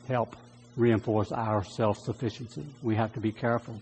help 0.07 0.35
reinforce 0.77 1.31
our 1.31 1.63
self-sufficiency. 1.63 2.63
We 2.83 2.93
have 2.95 3.11
to 3.13 3.19
be 3.19 3.31
careful. 3.31 3.81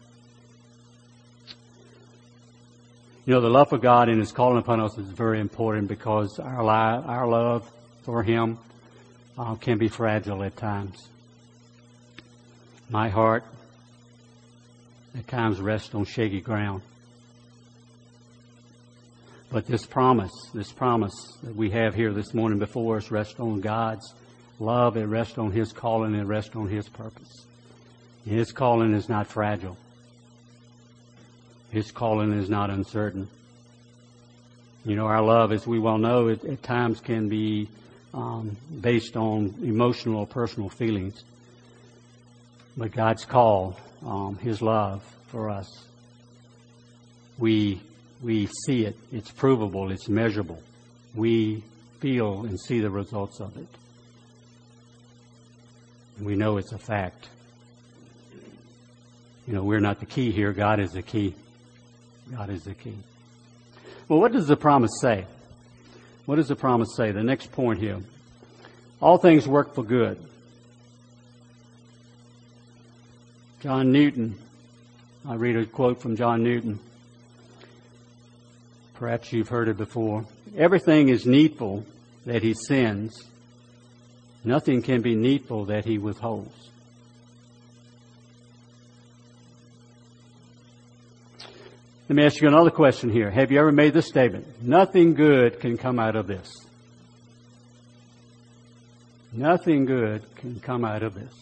You 3.26 3.34
know, 3.34 3.42
the 3.42 3.50
love 3.50 3.74
of 3.74 3.82
God 3.82 4.08
and 4.08 4.22
His 4.22 4.32
calling 4.32 4.58
upon 4.58 4.80
us 4.80 4.98
is 4.98 5.10
very 5.10 5.42
important 5.42 5.90
because 5.90 6.40
our, 6.40 6.64
our 6.64 7.28
love 7.28 7.70
for 8.04 8.24
Him 8.24 8.58
uh, 9.38 9.56
can 9.56 9.78
be 9.78 9.90
fragile 9.90 10.42
at 10.44 10.56
times. 10.56 11.10
My 12.90 13.10
heart 13.10 13.44
at 15.18 15.28
times 15.28 15.60
rests 15.60 15.94
on 15.94 16.06
shaky 16.06 16.40
ground. 16.40 16.84
But 19.54 19.68
this 19.68 19.86
promise, 19.86 20.32
this 20.52 20.72
promise 20.72 21.14
that 21.44 21.56
we 21.56 21.70
have 21.70 21.94
here 21.94 22.12
this 22.12 22.34
morning 22.34 22.58
before 22.58 22.98
us 22.98 23.12
rests 23.12 23.40
on 23.40 23.62
God's 23.62 24.16
love. 24.60 24.98
It 24.98 25.06
rests 25.06 25.38
on 25.38 25.52
His 25.52 25.72
calling. 25.72 26.16
It 26.16 26.24
rests 26.24 26.56
on 26.56 26.68
His 26.68 26.90
purpose. 26.90 27.46
His 28.26 28.52
calling 28.52 28.96
is 28.96 29.08
not 29.08 29.28
fragile. 29.28 29.78
His 31.70 31.92
calling 31.92 32.34
is 32.34 32.50
not 32.50 32.72
uncertain. 32.72 33.30
You 34.86 34.96
know, 34.96 35.06
our 35.06 35.22
love, 35.22 35.52
as 35.52 35.68
we 35.68 35.78
well 35.78 36.00
know, 36.00 36.30
it, 36.30 36.44
at 36.46 36.64
times 36.64 37.00
can 37.00 37.30
be 37.30 37.70
um, 38.12 38.58
based 38.82 39.16
on 39.16 39.54
emotional 39.62 40.22
or 40.22 40.26
personal 40.26 40.70
feelings. 40.70 41.24
But 42.76 42.92
God's 42.92 43.24
call, 43.24 43.78
um, 44.04 44.36
His 44.38 44.64
love 44.64 45.04
for 45.28 45.52
us, 45.52 45.70
we 47.38 47.82
we 48.24 48.48
see 48.66 48.86
it. 48.86 48.96
It's 49.12 49.30
provable. 49.30 49.92
It's 49.92 50.08
measurable. 50.08 50.62
We 51.14 51.64
feel 52.00 52.46
and 52.46 52.60
see 52.60 52.80
the 52.80 52.90
results 52.90 53.40
of 53.42 53.56
it. 53.58 53.68
We 56.20 56.36
know 56.36 56.58
it's 56.58 56.72
a 56.72 56.78
fact. 56.78 57.30
You 59.46 59.54
know, 59.54 59.64
we're 59.64 59.82
not 59.82 60.00
the 60.00 60.06
key 60.06 60.32
here. 60.32 60.54
God 60.54 60.80
is 60.80 60.94
the 60.94 61.02
key. 61.02 61.36
God 62.32 62.50
is 62.50 62.64
the 62.64 62.74
key. 62.74 62.98
Well, 64.08 64.20
what 64.20 64.32
does 64.32 64.48
the 64.48 64.56
promise 64.56 64.92
say? 65.02 65.26
What 66.26 66.38
does 66.38 66.48
the 66.48 66.56
promise 66.56 66.96
say? 66.96 67.12
The 67.12 67.24
next 67.24 67.52
point 67.52 67.80
here. 67.80 68.00
All 69.02 69.18
things 69.18 69.46
work 69.46 69.76
for 69.76 69.84
good. 69.84 70.18
John 73.62 73.92
Newton. 73.92 74.38
I 75.28 75.36
read 75.36 75.58
a 75.58 75.66
quote 75.66 76.02
from 76.02 76.16
John 76.16 76.44
Newton. 76.44 76.80
Perhaps 79.04 79.34
you've 79.34 79.50
heard 79.50 79.68
it 79.68 79.76
before. 79.76 80.24
Everything 80.58 81.10
is 81.10 81.26
needful 81.26 81.86
that 82.26 82.42
he 82.42 82.54
sends. 82.54 83.28
Nothing 84.46 84.82
can 84.82 85.02
be 85.02 85.14
needful 85.14 85.66
that 85.66 85.84
he 85.84 85.98
withholds. 85.98 86.70
Let 92.08 92.16
me 92.16 92.24
ask 92.24 92.42
you 92.42 92.48
another 92.48 92.70
question 92.70 93.10
here. 93.10 93.30
Have 93.30 93.52
you 93.52 93.60
ever 93.60 93.74
made 93.74 93.94
this 93.94 94.08
statement? 94.08 94.64
Nothing 94.64 95.16
good 95.16 95.60
can 95.60 95.78
come 95.78 96.00
out 96.00 96.16
of 96.16 96.26
this. 96.26 96.50
Nothing 99.34 99.84
good 99.84 100.24
can 100.38 100.62
come 100.62 100.86
out 100.86 101.04
of 101.04 101.14
this. 101.14 101.34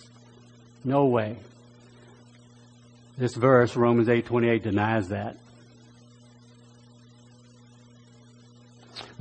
No 0.83 1.05
way. 1.05 1.37
This 3.19 3.35
verse, 3.35 3.75
Romans 3.75 4.07
8:28, 4.07 4.63
denies 4.63 5.09
that. 5.09 5.37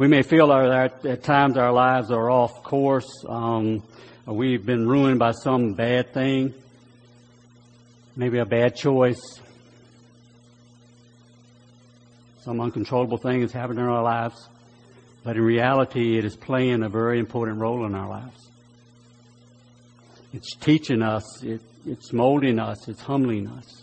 We 0.01 0.09
may 0.09 0.23
feel 0.23 0.47
that 0.47 1.05
at 1.05 1.23
times 1.25 1.59
our 1.59 1.75
lives 1.75 2.11
are 2.11 2.31
off 2.31 2.63
course. 2.63 3.23
Um, 3.29 3.83
we've 4.25 4.65
been 4.65 4.89
ruined 4.89 5.19
by 5.19 5.33
some 5.33 5.75
bad 5.75 6.15
thing, 6.15 6.55
maybe 8.17 8.39
a 8.39 8.47
bad 8.47 8.77
choice, 8.77 9.21
some 12.41 12.63
uncontrollable 12.63 13.19
thing 13.19 13.43
is 13.43 13.53
happened 13.53 13.79
in 13.79 13.85
our 13.85 14.03
lives, 14.03 14.49
but 15.23 15.37
in 15.37 15.43
reality, 15.43 16.17
it 16.17 16.25
is 16.25 16.35
playing 16.35 16.83
a 16.83 16.89
very 16.89 17.19
important 17.19 17.59
role 17.59 17.85
in 17.85 17.95
our 17.95 18.09
lives. 18.09 18.49
It's 20.33 20.55
teaching 20.57 21.03
us, 21.03 21.43
it, 21.43 21.61
it's 21.85 22.11
molding 22.11 22.59
us, 22.59 22.89
it's 22.89 23.03
humbling 23.03 23.49
us. 23.49 23.83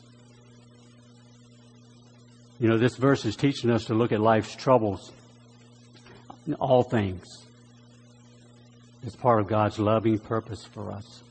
You 2.60 2.70
know, 2.70 2.80
this 2.80 2.96
verse 2.96 3.24
is 3.24 3.36
teaching 3.36 3.70
us 3.70 3.86
to 3.86 3.94
look 3.94 4.12
at 4.12 4.20
life's 4.20 4.56
troubles, 4.56 5.12
all 6.56 6.84
things, 6.84 7.26
as 9.06 9.16
part 9.16 9.40
of 9.40 9.48
God's 9.48 9.80
loving 9.80 10.20
purpose 10.20 10.64
for 10.66 10.92
us. 10.92 11.24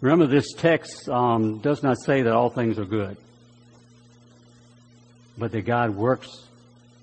Remember, 0.00 0.26
this 0.26 0.52
text 0.52 1.08
um, 1.08 1.58
does 1.58 1.82
not 1.82 1.96
say 1.98 2.22
that 2.22 2.32
all 2.32 2.50
things 2.50 2.78
are 2.78 2.84
good 2.84 3.16
but 5.38 5.52
that 5.52 5.62
God 5.62 5.94
works 5.94 6.28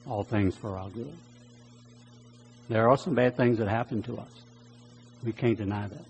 all 0.05 0.23
things 0.23 0.55
for 0.55 0.77
our 0.77 0.89
good. 0.89 1.15
There 2.69 2.89
are 2.89 2.97
some 2.97 3.15
bad 3.15 3.37
things 3.37 3.59
that 3.59 3.67
happen 3.67 4.03
to 4.03 4.17
us. 4.17 4.31
We 5.23 5.31
can't 5.31 5.57
deny 5.57 5.87
that. 5.87 6.05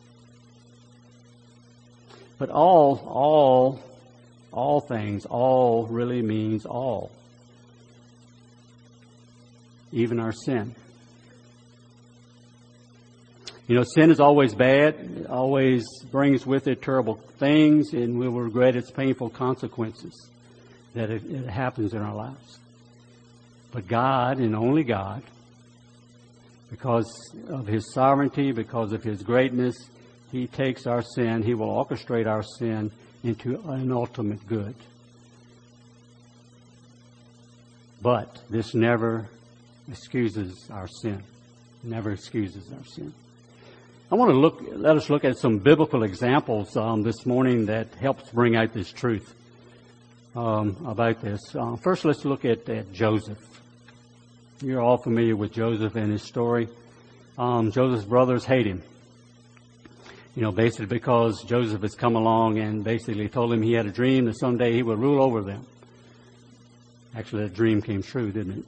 But 2.37 2.49
all, 2.49 3.01
all, 3.05 3.79
all 4.51 4.81
things, 4.81 5.25
all 5.25 5.85
really 5.85 6.21
means 6.21 6.65
all. 6.65 7.11
Even 9.95 10.19
our 10.19 10.33
sin. 10.33 10.75
You 13.67 13.77
know, 13.77 13.83
sin 13.83 14.11
is 14.11 14.19
always 14.19 14.53
bad. 14.53 14.95
It 14.95 15.27
always 15.27 15.83
brings 16.11 16.45
with 16.45 16.67
it 16.67 16.83
terrible 16.83 17.15
things, 17.39 17.93
and 17.93 18.19
we 18.19 18.27
will 18.27 18.41
regret 18.41 18.75
its 18.75 18.91
painful 18.91 19.29
consequences 19.29 20.29
that 20.93 21.09
it, 21.09 21.23
it 21.25 21.49
happens 21.49 21.93
in 21.93 22.01
our 22.01 22.13
lives. 22.13 22.59
But 23.71 23.87
God, 23.87 24.39
and 24.39 24.53
only 24.53 24.83
God, 24.83 25.23
because 26.69 27.33
of 27.47 27.65
His 27.65 27.93
sovereignty, 27.93 28.51
because 28.51 28.91
of 28.91 29.01
His 29.01 29.23
greatness, 29.23 29.75
He 30.31 30.45
takes 30.45 30.85
our 30.85 31.01
sin, 31.01 31.41
He 31.41 31.53
will 31.53 31.69
orchestrate 31.69 32.27
our 32.27 32.43
sin 32.43 32.91
into 33.23 33.61
an 33.69 33.91
ultimate 33.93 34.45
good. 34.45 34.75
But 38.01 38.41
this 38.49 38.75
never 38.75 39.27
excuses 39.89 40.69
our 40.71 40.87
sin. 40.87 41.23
Never 41.83 42.11
excuses 42.11 42.71
our 42.71 42.85
sin. 42.85 43.13
I 44.11 44.15
want 44.15 44.31
to 44.31 44.37
look, 44.37 44.61
let 44.71 44.95
us 44.97 45.09
look 45.09 45.25
at 45.25 45.37
some 45.37 45.59
biblical 45.59 46.03
examples 46.03 46.75
um, 46.77 47.03
this 47.03 47.25
morning 47.25 47.65
that 47.67 47.93
helps 47.95 48.29
bring 48.31 48.55
out 48.55 48.73
this 48.73 48.91
truth. 48.91 49.33
um, 50.35 50.75
about 50.85 51.21
this. 51.21 51.39
Uh, 51.55 51.75
first, 51.77 52.05
let's 52.05 52.25
look 52.25 52.45
at, 52.45 52.67
at, 52.69 52.91
Joseph. 52.91 53.39
You're 54.61 54.81
all 54.81 54.97
familiar 54.97 55.35
with 55.35 55.53
Joseph 55.53 55.95
and 55.95 56.11
his 56.11 56.23
story. 56.23 56.67
Um, 57.37 57.71
Joseph's 57.71 58.05
brothers 58.05 58.45
hate 58.45 58.65
him. 58.65 58.83
You 60.35 60.41
know, 60.41 60.51
basically 60.51 60.87
because 60.87 61.43
Joseph 61.43 61.81
has 61.81 61.95
come 61.95 62.15
along 62.15 62.59
and 62.59 62.83
basically 62.83 63.29
told 63.29 63.53
him 63.53 63.61
he 63.61 63.73
had 63.73 63.85
a 63.85 63.91
dream 63.91 64.25
that 64.25 64.37
someday 64.37 64.73
he 64.73 64.83
would 64.83 64.99
rule 64.99 65.21
over 65.21 65.41
them. 65.41 65.65
Actually, 67.15 67.43
that 67.43 67.53
dream 67.53 67.81
came 67.81 68.03
true, 68.03 68.31
didn't 68.31 68.59
it? 68.59 68.65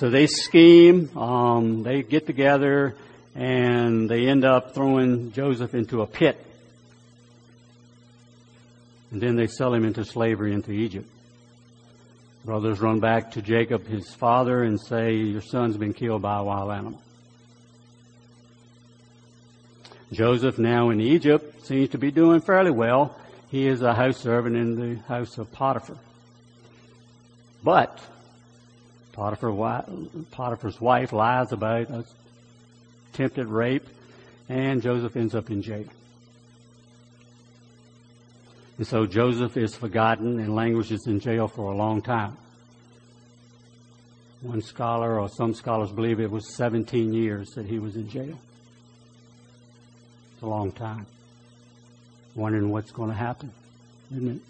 So 0.00 0.08
they 0.08 0.28
scheme, 0.28 1.14
um, 1.14 1.82
they 1.82 2.02
get 2.02 2.26
together, 2.26 2.96
and 3.34 4.08
they 4.08 4.28
end 4.28 4.46
up 4.46 4.72
throwing 4.72 5.30
Joseph 5.32 5.74
into 5.74 6.00
a 6.00 6.06
pit. 6.06 6.42
And 9.10 9.20
then 9.20 9.36
they 9.36 9.46
sell 9.46 9.74
him 9.74 9.84
into 9.84 10.06
slavery 10.06 10.54
into 10.54 10.72
Egypt. 10.72 11.06
Brothers 12.46 12.80
run 12.80 13.00
back 13.00 13.32
to 13.32 13.42
Jacob, 13.42 13.86
his 13.86 14.10
father, 14.14 14.62
and 14.62 14.80
say, 14.80 15.16
Your 15.16 15.42
son's 15.42 15.76
been 15.76 15.92
killed 15.92 16.22
by 16.22 16.38
a 16.38 16.44
wild 16.44 16.70
animal. 16.70 17.02
Joseph, 20.12 20.58
now 20.58 20.88
in 20.88 21.02
Egypt, 21.02 21.66
seems 21.66 21.90
to 21.90 21.98
be 21.98 22.10
doing 22.10 22.40
fairly 22.40 22.70
well. 22.70 23.20
He 23.50 23.66
is 23.66 23.82
a 23.82 23.92
house 23.92 24.16
servant 24.16 24.56
in 24.56 24.76
the 24.76 25.02
house 25.02 25.36
of 25.36 25.52
Potiphar. 25.52 25.98
But 27.62 28.00
Potiphar's 29.12 30.80
wife 30.80 31.12
lies 31.12 31.52
about 31.52 31.90
uh, 31.90 32.02
attempted 33.12 33.46
rape, 33.46 33.86
and 34.48 34.82
Joseph 34.82 35.16
ends 35.16 35.34
up 35.34 35.50
in 35.50 35.62
jail. 35.62 35.86
And 38.78 38.86
so 38.86 39.04
Joseph 39.04 39.56
is 39.56 39.74
forgotten 39.74 40.38
and 40.40 40.54
languishes 40.54 41.06
in 41.06 41.20
jail 41.20 41.48
for 41.48 41.70
a 41.72 41.76
long 41.76 42.00
time. 42.00 42.36
One 44.40 44.62
scholar, 44.62 45.20
or 45.20 45.28
some 45.28 45.52
scholars 45.54 45.92
believe 45.92 46.18
it 46.18 46.30
was 46.30 46.56
17 46.56 47.12
years 47.12 47.50
that 47.50 47.66
he 47.66 47.78
was 47.78 47.96
in 47.96 48.08
jail. 48.08 48.38
It's 50.32 50.42
a 50.42 50.46
long 50.46 50.72
time. 50.72 51.04
Wondering 52.34 52.70
what's 52.70 52.90
going 52.90 53.10
to 53.10 53.16
happen, 53.16 53.52
isn't 54.12 54.36
it? 54.36 54.42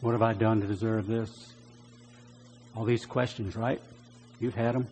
What 0.00 0.12
have 0.12 0.22
I 0.22 0.32
done 0.32 0.60
to 0.60 0.66
deserve 0.66 1.06
this? 1.06 1.30
All 2.78 2.84
these 2.84 3.06
questions, 3.06 3.56
right? 3.56 3.80
You've 4.38 4.54
had 4.54 4.76
them. 4.76 4.86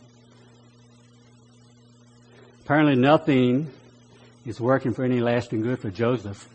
Apparently, 2.64 2.96
nothing 2.96 3.70
is 4.44 4.61
working 4.61 4.92
for 4.92 5.05
any 5.05 5.20
lasting 5.20 5.62
good 5.62 5.79
for 5.79 5.88
Joseph. 5.88 6.49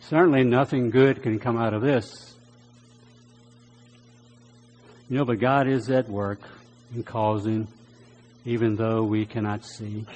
Certainly, 0.00 0.44
nothing 0.44 0.88
good 0.88 1.22
can 1.22 1.38
come 1.38 1.58
out 1.58 1.74
of 1.74 1.82
this. 1.82 2.34
You 5.10 5.18
know, 5.18 5.26
but 5.26 5.40
God 5.40 5.68
is 5.68 5.90
at 5.90 6.08
work 6.08 6.40
and 6.94 7.04
causing, 7.04 7.68
even 8.46 8.76
though 8.76 9.02
we 9.02 9.26
cannot 9.26 9.66
see. 9.66 10.06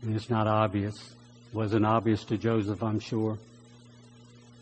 And 0.00 0.16
it's 0.16 0.30
not 0.30 0.46
obvious. 0.46 0.94
It 0.96 1.54
wasn't 1.54 1.84
obvious 1.84 2.24
to 2.24 2.38
Joseph, 2.38 2.82
I'm 2.82 3.00
sure. 3.00 3.38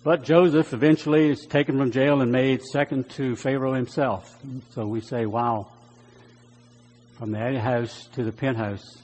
But 0.05 0.25
Joseph 0.25 0.73
eventually 0.73 1.31
is 1.31 1.47
taken 1.47 1.79
from 1.79 1.93
jail 1.93 2.23
and 2.23 2.33
made 2.33 2.62
second 2.65 3.09
to 3.11 3.37
Pharaoh 3.37 3.75
himself. 3.75 4.37
So 4.75 4.85
we 4.85 5.01
say, 5.01 5.27
wow, 5.27 5.69
from 7.19 7.31
the 7.31 7.38
attic 7.38 7.61
house 7.61 8.09
to 8.15 8.25
the 8.25 8.33
penthouse. 8.33 8.99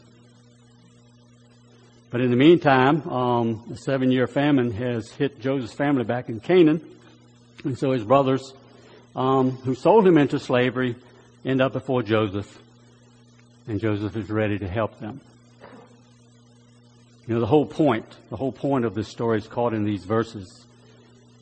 But 2.11 2.21
in 2.21 2.31
the 2.31 2.37
meantime, 2.37 3.09
um, 3.09 3.65
a 3.73 3.77
seven 3.77 4.11
year 4.11 4.27
famine 4.27 4.73
has 4.73 5.11
hit 5.13 5.41
Joseph's 5.41 5.75
family 5.75 6.03
back 6.03 6.29
in 6.29 6.41
Canaan. 6.41 6.81
And 7.65 7.79
so 7.79 7.93
his 7.93 8.03
brothers, 8.03 8.53
um, 9.15 9.53
who 9.53 9.77
sold 9.77 10.05
him 10.05 10.19
into 10.19 10.41
slavery, 10.41 10.97
end 11.45 11.61
up 11.61 11.75
before 11.75 12.03
Joseph. 12.03 12.59
And 13.69 13.79
Joseph 13.79 14.17
is 14.17 14.31
ready 14.31 14.59
to 14.59 14.67
help 14.67 14.99
them. 14.99 15.21
You 17.29 17.35
know, 17.35 17.41
the 17.41 17.47
whole 17.47 17.67
point, 17.67 18.07
the 18.31 18.37
whole 18.37 18.53
point 18.53 18.85
of 18.85 18.95
this 18.95 19.07
story 19.07 19.39
is 19.39 19.47
caught 19.47 19.75
in 19.75 19.85
these 19.85 20.05
verses. 20.05 20.65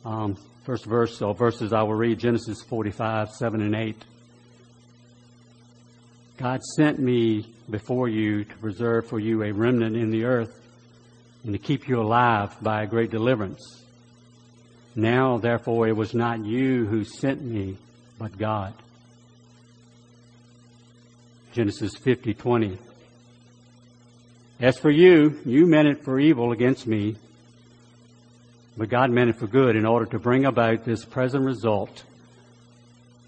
Um, 0.07 0.37
first 0.63 0.85
verse, 0.85 1.21
or 1.21 1.35
verses 1.35 1.73
I 1.73 1.83
will 1.83 1.95
read, 1.95 2.17
Genesis 2.17 2.61
45, 2.61 3.29
7 3.31 3.61
and 3.61 3.75
8. 3.75 4.05
God 6.37 6.63
sent 6.63 6.97
me 6.97 7.53
before 7.69 8.07
you 8.07 8.45
to 8.45 8.57
preserve 8.59 9.09
for 9.09 9.19
you 9.19 9.43
a 9.43 9.51
remnant 9.51 9.97
in 9.97 10.09
the 10.09 10.23
earth 10.23 10.57
and 11.43 11.51
to 11.51 11.59
keep 11.59 11.89
you 11.89 11.99
alive 11.99 12.55
by 12.61 12.83
a 12.83 12.87
great 12.87 13.11
deliverance. 13.11 13.83
Now, 14.95 15.39
therefore, 15.39 15.89
it 15.89 15.97
was 15.97 16.13
not 16.13 16.45
you 16.45 16.85
who 16.85 17.03
sent 17.03 17.41
me, 17.41 17.77
but 18.17 18.37
God. 18.37 18.73
Genesis 21.51 21.97
50, 21.97 22.33
20. 22.33 22.77
As 24.61 24.77
for 24.77 24.89
you, 24.89 25.41
you 25.45 25.65
meant 25.65 25.89
it 25.89 26.05
for 26.05 26.17
evil 26.17 26.53
against 26.53 26.87
me, 26.87 27.17
but 28.77 28.89
God 28.89 29.09
meant 29.09 29.31
it 29.31 29.37
for 29.37 29.47
good 29.47 29.75
in 29.75 29.85
order 29.85 30.05
to 30.05 30.19
bring 30.19 30.45
about 30.45 30.85
this 30.85 31.03
present 31.03 31.43
result 31.43 32.03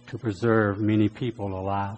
to 0.08 0.18
preserve 0.18 0.80
many 0.80 1.10
people 1.10 1.60
alive. 1.60 1.98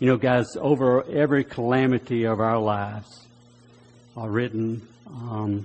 You 0.00 0.08
know, 0.08 0.16
guys, 0.16 0.56
over 0.58 1.04
every 1.08 1.44
calamity 1.44 2.24
of 2.24 2.40
our 2.40 2.58
lives 2.58 3.26
are 4.16 4.28
written 4.28 4.86
um, 5.06 5.64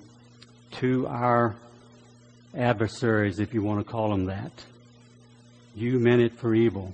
to 0.74 1.08
our 1.08 1.56
adversaries, 2.56 3.40
if 3.40 3.54
you 3.56 3.64
want 3.64 3.84
to 3.84 3.92
call 3.92 4.10
them 4.10 4.26
that. 4.26 4.52
You 5.76 6.00
meant 6.00 6.22
it 6.22 6.38
for 6.38 6.54
evil, 6.54 6.94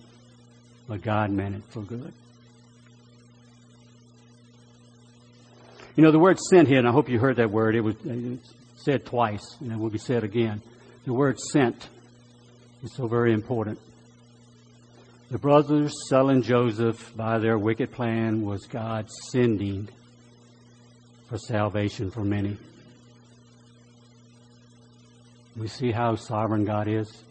but 0.87 1.01
God 1.01 1.31
meant 1.31 1.55
it 1.55 1.63
for 1.69 1.81
good. 1.81 2.13
You 5.95 6.03
know, 6.03 6.11
the 6.11 6.19
word 6.19 6.39
sent 6.39 6.67
here, 6.67 6.79
and 6.79 6.87
I 6.87 6.91
hope 6.91 7.07
you 7.07 7.19
heard 7.19 7.35
that 7.35 7.51
word, 7.51 7.75
it 7.75 7.81
was 7.81 7.95
uh, 7.97 8.35
said 8.77 9.05
twice, 9.05 9.45
and 9.59 9.71
it 9.71 9.77
will 9.77 9.91
be 9.91 9.99
said 9.99 10.23
again. 10.23 10.61
The 11.05 11.13
word 11.13 11.39
sent 11.39 11.87
is 12.81 12.95
so 12.95 13.07
very 13.07 13.31
important. 13.31 13.79
The 15.29 15.37
brothers 15.37 15.93
selling 16.09 16.41
Joseph 16.41 17.15
by 17.15 17.37
their 17.37 17.59
wicked 17.59 17.91
plan 17.91 18.43
was 18.43 18.65
God 18.65 19.07
sending 19.31 19.87
for 21.29 21.37
salvation 21.37 22.09
for 22.09 22.23
many. 22.23 22.57
We 25.55 25.67
see 25.67 25.91
how 25.91 26.15
sovereign 26.15 26.65
God 26.65 26.87
is. 26.87 27.23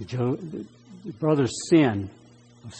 The, 0.00 0.66
brothers' 1.20 1.54
sin 1.70 2.10
of, 2.64 2.74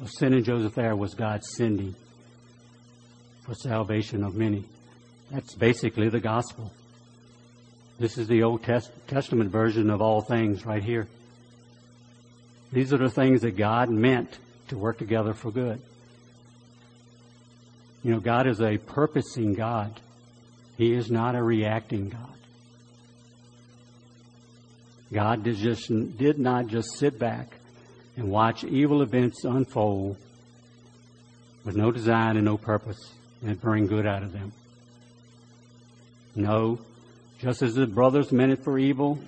of 0.00 0.10
sending 0.10 0.44
Joseph 0.44 0.74
there 0.74 0.94
was 0.94 1.14
God 1.14 1.42
sending 1.42 1.96
for 3.46 3.54
salvation 3.54 4.24
of 4.24 4.34
many. 4.34 4.64
That's 5.30 5.54
basically 5.54 6.08
the 6.08 6.20
gospel. 6.20 6.72
This 7.98 8.18
is 8.18 8.26
the 8.26 8.42
Old 8.42 8.62
Testament 8.62 9.50
version 9.50 9.88
of 9.88 10.02
all 10.02 10.20
things 10.20 10.66
right 10.66 10.82
here. 10.82 11.06
These 12.72 12.92
are 12.92 12.98
the 12.98 13.08
things 13.08 13.42
that 13.42 13.56
God 13.56 13.88
meant 13.88 14.36
to 14.68 14.76
work 14.76 14.98
together 14.98 15.32
for 15.32 15.52
good. 15.52 15.80
You 18.02 18.12
know, 18.12 18.20
God 18.20 18.48
is 18.48 18.60
a 18.60 18.78
purposing 18.78 19.54
God. 19.54 20.00
He 20.76 20.92
is 20.92 21.10
not 21.10 21.36
a 21.36 21.42
reacting 21.42 22.08
God. 22.08 22.20
God 25.12 25.44
did, 25.44 25.56
just, 25.56 25.88
did 26.18 26.38
not 26.38 26.66
just 26.66 26.98
sit 26.98 27.18
back 27.18 27.48
and 28.16 28.28
watch 28.28 28.64
evil 28.64 29.02
events 29.02 29.44
unfold 29.44 30.16
with 31.64 31.76
no 31.76 31.92
design 31.92 32.36
and 32.36 32.44
no 32.44 32.58
purpose 32.58 33.14
and 33.42 33.60
bring 33.60 33.86
good 33.86 34.06
out 34.06 34.22
of 34.22 34.32
them. 34.32 34.52
No, 36.34 36.78
just 37.40 37.62
as 37.62 37.74
the 37.74 37.86
brothers 37.86 38.32
meant 38.32 38.52
it 38.52 38.64
for 38.64 38.78
evil, 38.78 39.18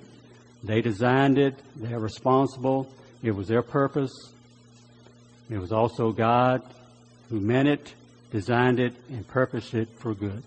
they 0.62 0.81
designed 0.81 1.38
it, 1.38 1.55
they're 1.77 1.99
responsible, 1.99 2.92
it 3.23 3.31
was 3.31 3.49
their 3.49 3.62
purpose. 3.62 4.12
It 5.51 5.59
was 5.59 5.73
also 5.73 6.12
God 6.12 6.62
who 7.31 7.40
meant 7.40 7.68
it, 7.68 7.94
designed 8.31 8.81
it, 8.81 8.94
and 9.09 9.27
purposed 9.27 9.75
it 9.75 9.88
for 9.99 10.14
good. 10.14 10.42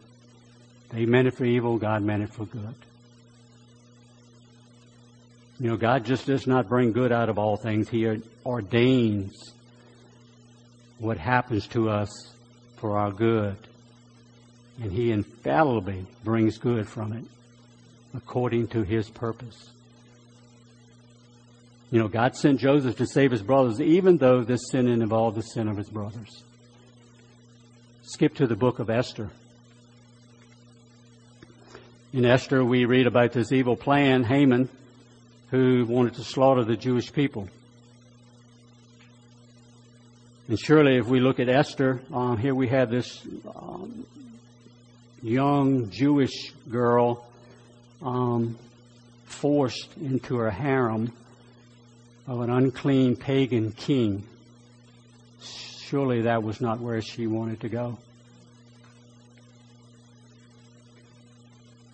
They 0.89 1.05
meant 1.05 1.27
it 1.27 1.35
for 1.35 1.45
evil, 1.45 1.77
God 1.77 2.03
meant 2.03 2.23
it 2.23 2.29
for 2.29 2.45
good. 2.45 2.75
You 5.59 5.69
know, 5.69 5.77
God 5.77 6.05
just 6.05 6.25
does 6.25 6.47
not 6.47 6.67
bring 6.67 6.91
good 6.91 7.11
out 7.11 7.29
of 7.29 7.37
all 7.37 7.55
things. 7.55 7.87
He 7.87 8.07
ordains 8.45 9.53
what 10.97 11.17
happens 11.17 11.67
to 11.67 11.89
us 11.89 12.30
for 12.81 12.97
our 12.97 13.11
good. 13.11 13.55
And 14.81 14.91
He 14.91 15.11
infallibly 15.11 16.05
brings 16.23 16.57
good 16.57 16.89
from 16.89 17.13
it 17.13 17.23
according 18.13 18.67
to 18.69 18.81
His 18.81 19.09
purpose. 19.09 19.69
You 21.91 21.99
know, 21.99 22.07
God 22.07 22.37
sent 22.37 22.61
Joseph 22.61 22.95
to 22.97 23.05
save 23.05 23.31
his 23.31 23.41
brothers, 23.41 23.81
even 23.81 24.17
though 24.17 24.43
this 24.43 24.69
sin 24.71 24.87
involved 24.87 25.35
the 25.35 25.43
sin 25.43 25.67
of 25.67 25.75
his 25.75 25.89
brothers. 25.89 26.43
skip 28.03 28.33
to 28.35 28.47
the 28.47 28.55
book 28.55 28.79
of 28.79 28.89
Esther. 28.89 29.29
In 32.13 32.25
Esther, 32.25 32.63
we 32.63 32.85
read 32.85 33.07
about 33.07 33.33
this 33.33 33.51
evil 33.51 33.75
plan, 33.75 34.23
Haman, 34.23 34.69
who 35.49 35.85
wanted 35.85 36.15
to 36.15 36.23
slaughter 36.23 36.63
the 36.63 36.75
Jewish 36.75 37.11
people. 37.11 37.49
And 40.47 40.59
surely, 40.59 40.97
if 40.97 41.07
we 41.07 41.19
look 41.19 41.39
at 41.39 41.49
Esther, 41.49 42.01
um, 42.11 42.37
here 42.37 42.53
we 42.55 42.67
have 42.69 42.89
this 42.89 43.21
um, 43.55 44.05
young 45.21 45.89
Jewish 45.91 46.51
girl 46.69 47.25
um, 48.01 48.57
forced 49.25 49.95
into 49.97 50.39
a 50.41 50.51
harem 50.51 51.13
of 52.27 52.41
an 52.41 52.49
unclean 52.49 53.15
pagan 53.15 53.71
king. 53.71 54.23
Surely 55.41 56.23
that 56.23 56.43
was 56.43 56.59
not 56.59 56.79
where 56.79 57.01
she 57.01 57.27
wanted 57.27 57.61
to 57.61 57.69
go. 57.69 57.97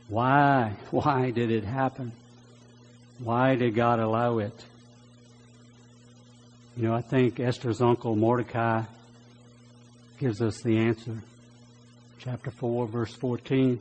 Why? 0.08 0.76
Why 0.92 1.32
did 1.32 1.52
it 1.52 1.64
happen? 1.64 2.12
Why 3.20 3.56
did 3.56 3.76
God 3.76 4.00
allow 4.00 4.40
it? 4.40 4.54
You 6.78 6.84
know, 6.84 6.94
I 6.94 7.02
think 7.02 7.40
Esther's 7.40 7.82
uncle 7.82 8.16
Mordecai 8.16 8.84
gives 10.20 10.44
us 10.44 10.62
the 10.62 10.78
answer. 10.78 11.24
Chapter 12.20 12.52
4, 12.52 12.86
verse 12.86 13.12
14. 13.16 13.80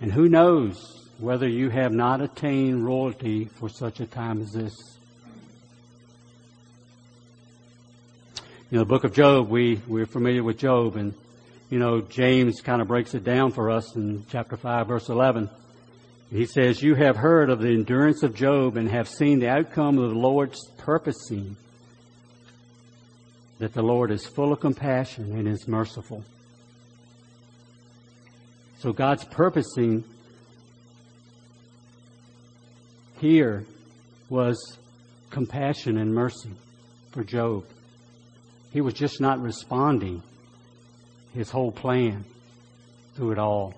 And 0.00 0.10
who 0.10 0.30
knows 0.30 1.10
whether 1.18 1.46
you 1.46 1.68
have 1.68 1.92
not 1.92 2.22
attained 2.22 2.86
royalty 2.86 3.44
for 3.44 3.68
such 3.68 4.00
a 4.00 4.06
time 4.06 4.40
as 4.40 4.52
this? 4.52 4.74
You 8.70 8.78
know, 8.78 8.84
the 8.84 8.86
book 8.86 9.04
of 9.04 9.12
Job, 9.12 9.50
we, 9.50 9.78
we're 9.86 10.06
familiar 10.06 10.42
with 10.42 10.56
Job, 10.56 10.96
and, 10.96 11.12
you 11.68 11.78
know, 11.78 12.00
James 12.00 12.62
kind 12.62 12.80
of 12.80 12.88
breaks 12.88 13.12
it 13.12 13.24
down 13.24 13.52
for 13.52 13.70
us 13.70 13.94
in 13.94 14.24
chapter 14.30 14.56
5, 14.56 14.86
verse 14.86 15.10
11. 15.10 15.50
He 16.32 16.46
says, 16.46 16.82
You 16.82 16.94
have 16.94 17.16
heard 17.16 17.50
of 17.50 17.60
the 17.60 17.68
endurance 17.68 18.22
of 18.22 18.34
Job 18.34 18.78
and 18.78 18.88
have 18.88 19.06
seen 19.06 19.38
the 19.38 19.50
outcome 19.50 19.98
of 19.98 20.10
the 20.10 20.18
Lord's 20.18 20.66
purposing, 20.78 21.56
that 23.58 23.74
the 23.74 23.82
Lord 23.82 24.10
is 24.10 24.24
full 24.26 24.50
of 24.50 24.60
compassion 24.60 25.36
and 25.36 25.46
is 25.46 25.68
merciful. 25.68 26.24
So 28.78 28.94
God's 28.94 29.24
purposing 29.24 30.04
here 33.20 33.66
was 34.30 34.78
compassion 35.28 35.98
and 35.98 36.14
mercy 36.14 36.50
for 37.10 37.22
Job. 37.22 37.64
He 38.72 38.80
was 38.80 38.94
just 38.94 39.20
not 39.20 39.40
responding 39.42 40.22
his 41.34 41.50
whole 41.50 41.72
plan 41.72 42.24
through 43.16 43.32
it 43.32 43.38
all 43.38 43.74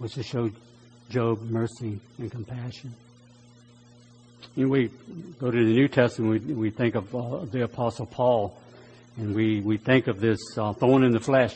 was 0.00 0.14
to 0.14 0.22
show 0.22 0.50
Job 1.12 1.42
mercy 1.42 2.00
and 2.16 2.30
compassion. 2.30 2.94
Know, 4.56 4.66
we 4.66 4.88
go 5.38 5.50
to 5.50 5.58
the 5.58 5.72
New 5.74 5.86
Testament, 5.86 6.46
we, 6.46 6.54
we 6.54 6.70
think 6.70 6.94
of 6.94 7.14
uh, 7.14 7.44
the 7.44 7.64
Apostle 7.64 8.06
Paul, 8.06 8.58
and 9.18 9.34
we, 9.34 9.60
we 9.60 9.76
think 9.76 10.06
of 10.06 10.20
this 10.20 10.38
uh, 10.56 10.72
thorn 10.72 11.04
in 11.04 11.12
the 11.12 11.20
flesh. 11.20 11.54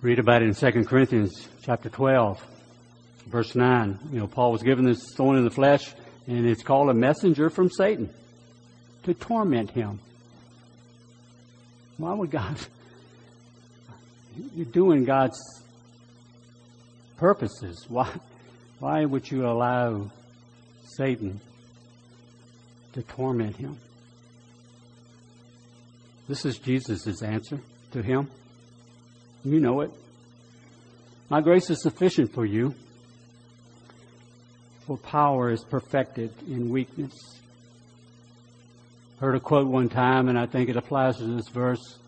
Read 0.00 0.18
about 0.18 0.40
it 0.40 0.48
in 0.48 0.54
2 0.54 0.84
Corinthians 0.84 1.48
chapter 1.64 1.90
12, 1.90 2.42
verse 3.26 3.54
9. 3.54 3.98
You 4.10 4.20
know, 4.20 4.26
Paul 4.26 4.52
was 4.52 4.62
given 4.62 4.86
this 4.86 5.12
thorn 5.14 5.36
in 5.36 5.44
the 5.44 5.50
flesh, 5.50 5.94
and 6.26 6.46
it's 6.46 6.62
called 6.62 6.88
a 6.88 6.94
messenger 6.94 7.50
from 7.50 7.68
Satan 7.68 8.08
to 9.02 9.12
torment 9.12 9.70
him. 9.70 10.00
Why 11.98 12.14
would 12.14 12.30
God? 12.30 12.56
You're 14.54 14.64
doing 14.64 15.04
God's 15.04 15.38
purposes. 17.16 17.86
Why, 17.88 18.10
why 18.78 19.04
would 19.04 19.30
you 19.30 19.46
allow 19.46 20.10
Satan 20.96 21.40
to 22.92 23.02
torment 23.02 23.56
him? 23.56 23.78
This 26.28 26.44
is 26.44 26.58
Jesus' 26.58 27.22
answer 27.22 27.60
to 27.92 28.02
him. 28.02 28.30
You 29.44 29.60
know 29.60 29.80
it. 29.80 29.90
My 31.28 31.40
grace 31.40 31.70
is 31.70 31.82
sufficient 31.82 32.32
for 32.32 32.44
you, 32.44 32.74
for 34.86 34.96
power 34.96 35.50
is 35.50 35.64
perfected 35.64 36.32
in 36.48 36.70
weakness 36.70 37.36
heard 39.18 39.34
a 39.34 39.40
quote 39.40 39.66
one 39.66 39.88
time, 39.88 40.28
and 40.28 40.38
I 40.38 40.46
think 40.46 40.68
it 40.68 40.76
applies 40.76 41.16
to 41.18 41.24
this 41.24 41.48
verse. 41.48 41.98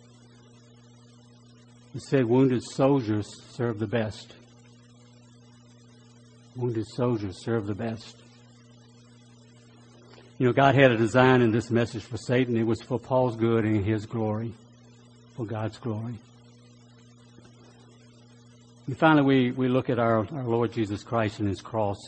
It 1.94 2.03
said, 2.03 2.27
Wounded 2.27 2.62
soldiers 2.62 3.27
serve 3.51 3.79
the 3.79 3.87
best. 3.87 4.35
Wounded 6.56 6.87
soldiers 6.87 7.42
serve 7.42 7.66
the 7.66 7.74
best. 7.74 8.16
You 10.38 10.46
know, 10.46 10.52
God 10.52 10.76
had 10.76 10.92
a 10.92 10.96
design 10.96 11.42
in 11.42 11.50
this 11.50 11.70
message 11.70 12.04
for 12.04 12.16
Satan. 12.16 12.56
It 12.56 12.66
was 12.66 12.80
for 12.80 12.98
Paul's 12.98 13.37
good 13.37 13.64
and 13.64 13.84
his 13.84 14.06
glory, 14.06 14.52
for 15.37 15.44
God's 15.44 15.78
glory. 15.78 16.14
And 18.87 18.96
finally, 18.96 19.22
we, 19.22 19.50
we 19.50 19.68
look 19.68 19.90
at 19.90 19.98
our, 19.98 20.18
our 20.32 20.44
Lord 20.44 20.72
Jesus 20.72 21.02
Christ 21.02 21.40
and 21.40 21.48
his 21.48 21.61
cross. 21.61 21.98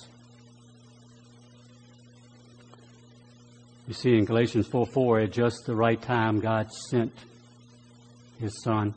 You 3.91 3.95
see 3.95 4.17
in 4.17 4.25
Galatians 4.25 4.69
4 4.69 4.87
4, 4.87 5.19
at 5.19 5.33
just 5.33 5.67
the 5.67 5.75
right 5.75 6.01
time, 6.01 6.39
God 6.39 6.73
sent 6.73 7.13
His 8.39 8.63
Son. 8.63 8.95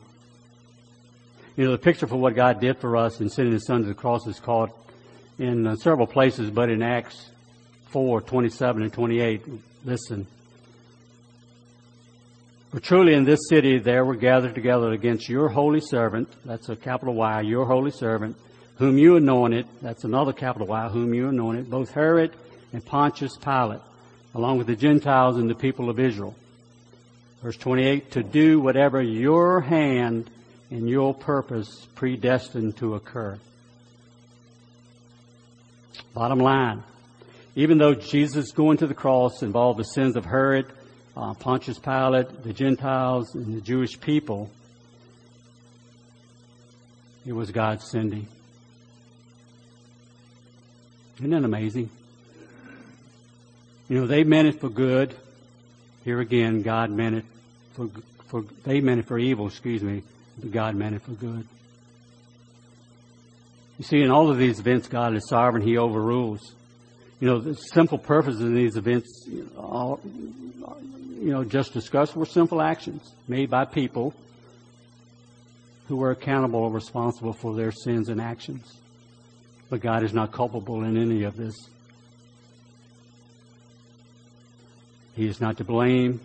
You 1.56 1.64
know, 1.64 1.72
the 1.72 1.78
picture 1.78 2.06
for 2.06 2.14
what 2.14 2.36
God 2.36 2.60
did 2.60 2.78
for 2.78 2.96
us 2.96 3.20
in 3.20 3.28
sending 3.28 3.54
His 3.54 3.66
Son 3.66 3.80
to 3.80 3.88
the 3.88 3.94
cross 3.94 4.24
is 4.28 4.38
caught 4.38 4.70
in 5.38 5.66
uh, 5.66 5.76
several 5.76 6.06
places, 6.06 6.50
but 6.50 6.70
in 6.70 6.82
Acts 6.82 7.30
4 7.90 8.20
27 8.20 8.82
and 8.82 8.92
28. 8.92 9.42
Listen. 9.84 10.26
For 12.70 12.80
truly 12.80 13.14
in 13.14 13.24
this 13.24 13.40
city 13.48 13.78
there 13.78 14.04
were 14.04 14.16
gathered 14.16 14.54
together 14.54 14.92
against 14.92 15.28
your 15.28 15.48
holy 15.48 15.80
servant, 15.80 16.28
that's 16.44 16.68
a 16.68 16.76
capital 16.76 17.14
Y, 17.14 17.42
your 17.42 17.66
holy 17.66 17.92
servant, 17.92 18.36
whom 18.78 18.98
you 18.98 19.16
anointed, 19.16 19.66
that's 19.80 20.04
another 20.04 20.32
capital 20.32 20.66
Y, 20.66 20.88
whom 20.88 21.14
you 21.14 21.28
anointed, 21.28 21.70
both 21.70 21.92
Herod 21.92 22.32
and 22.72 22.84
Pontius 22.84 23.36
Pilate 23.36 23.80
along 24.34 24.58
with 24.58 24.66
the 24.66 24.76
Gentiles 24.76 25.36
and 25.36 25.48
the 25.48 25.54
people 25.54 25.88
of 25.88 26.00
Israel. 26.00 26.34
Verse 27.42 27.56
28, 27.56 28.10
to 28.12 28.22
do 28.22 28.60
whatever 28.60 29.00
your 29.00 29.60
hand 29.60 30.30
and 30.70 30.88
your 30.88 31.14
purpose 31.14 31.86
predestined 31.94 32.76
to 32.78 32.94
occur. 32.94 33.38
Bottom 36.14 36.38
line, 36.38 36.84
even 37.56 37.78
though 37.78 37.94
Jesus 37.94 38.52
going 38.52 38.78
to 38.78 38.86
the 38.86 38.94
cross 38.94 39.42
involved 39.42 39.80
the 39.80 39.84
sins 39.84 40.14
of 40.14 40.24
Herod, 40.24 40.66
uh, 41.16 41.34
Pontius 41.34 41.78
Pilate, 41.78 42.44
the 42.44 42.52
Gentiles, 42.52 43.34
and 43.34 43.56
the 43.56 43.60
Jewish 43.60 44.00
people, 44.00 44.48
it 47.26 47.32
was 47.32 47.50
God's 47.50 47.90
sending. 47.90 48.28
Isn't 51.18 51.30
that 51.30 51.44
amazing? 51.44 51.90
You 53.88 54.00
know, 54.00 54.06
they 54.06 54.24
meant 54.24 54.48
it 54.48 54.60
for 54.60 54.68
good. 54.68 55.14
Here 56.04 56.20
again, 56.20 56.62
God 56.62 56.90
meant 56.90 57.16
it 57.16 57.24
for, 57.74 57.88
for 58.28 58.44
they 58.64 58.80
meant 58.80 59.00
it 59.00 59.06
for 59.06 59.18
evil, 59.18 59.46
excuse 59.46 59.82
me, 59.82 60.02
but 60.38 60.52
God 60.52 60.76
meant 60.76 60.94
it 60.94 61.02
for 61.02 61.12
good. 61.12 61.46
You 63.78 63.84
see, 63.84 64.02
in 64.02 64.10
all 64.10 64.30
of 64.30 64.38
these 64.38 64.60
events, 64.60 64.88
God 64.88 65.14
is 65.14 65.28
sovereign. 65.28 65.62
He 65.62 65.76
overrules. 65.78 66.54
You 67.20 67.28
know, 67.28 67.38
the 67.40 67.54
simple 67.54 67.98
purposes 67.98 68.40
of 68.40 68.52
these 68.52 68.76
events, 68.76 69.24
you 69.26 69.48
know, 71.22 71.44
just 71.44 71.72
discussed 71.72 72.14
were 72.14 72.26
simple 72.26 72.60
actions 72.60 73.14
made 73.26 73.50
by 73.50 73.64
people 73.64 74.14
who 75.88 75.96
were 75.96 76.10
accountable 76.10 76.60
or 76.60 76.70
responsible 76.70 77.32
for 77.32 77.54
their 77.54 77.72
sins 77.72 78.08
and 78.08 78.20
actions. 78.20 78.80
But 79.70 79.80
God 79.80 80.04
is 80.04 80.12
not 80.12 80.32
culpable 80.32 80.84
in 80.84 80.96
any 80.96 81.24
of 81.24 81.36
this. 81.36 81.54
He 85.14 85.26
is 85.26 85.40
not 85.40 85.56
to 85.58 85.64
blame. 85.64 86.20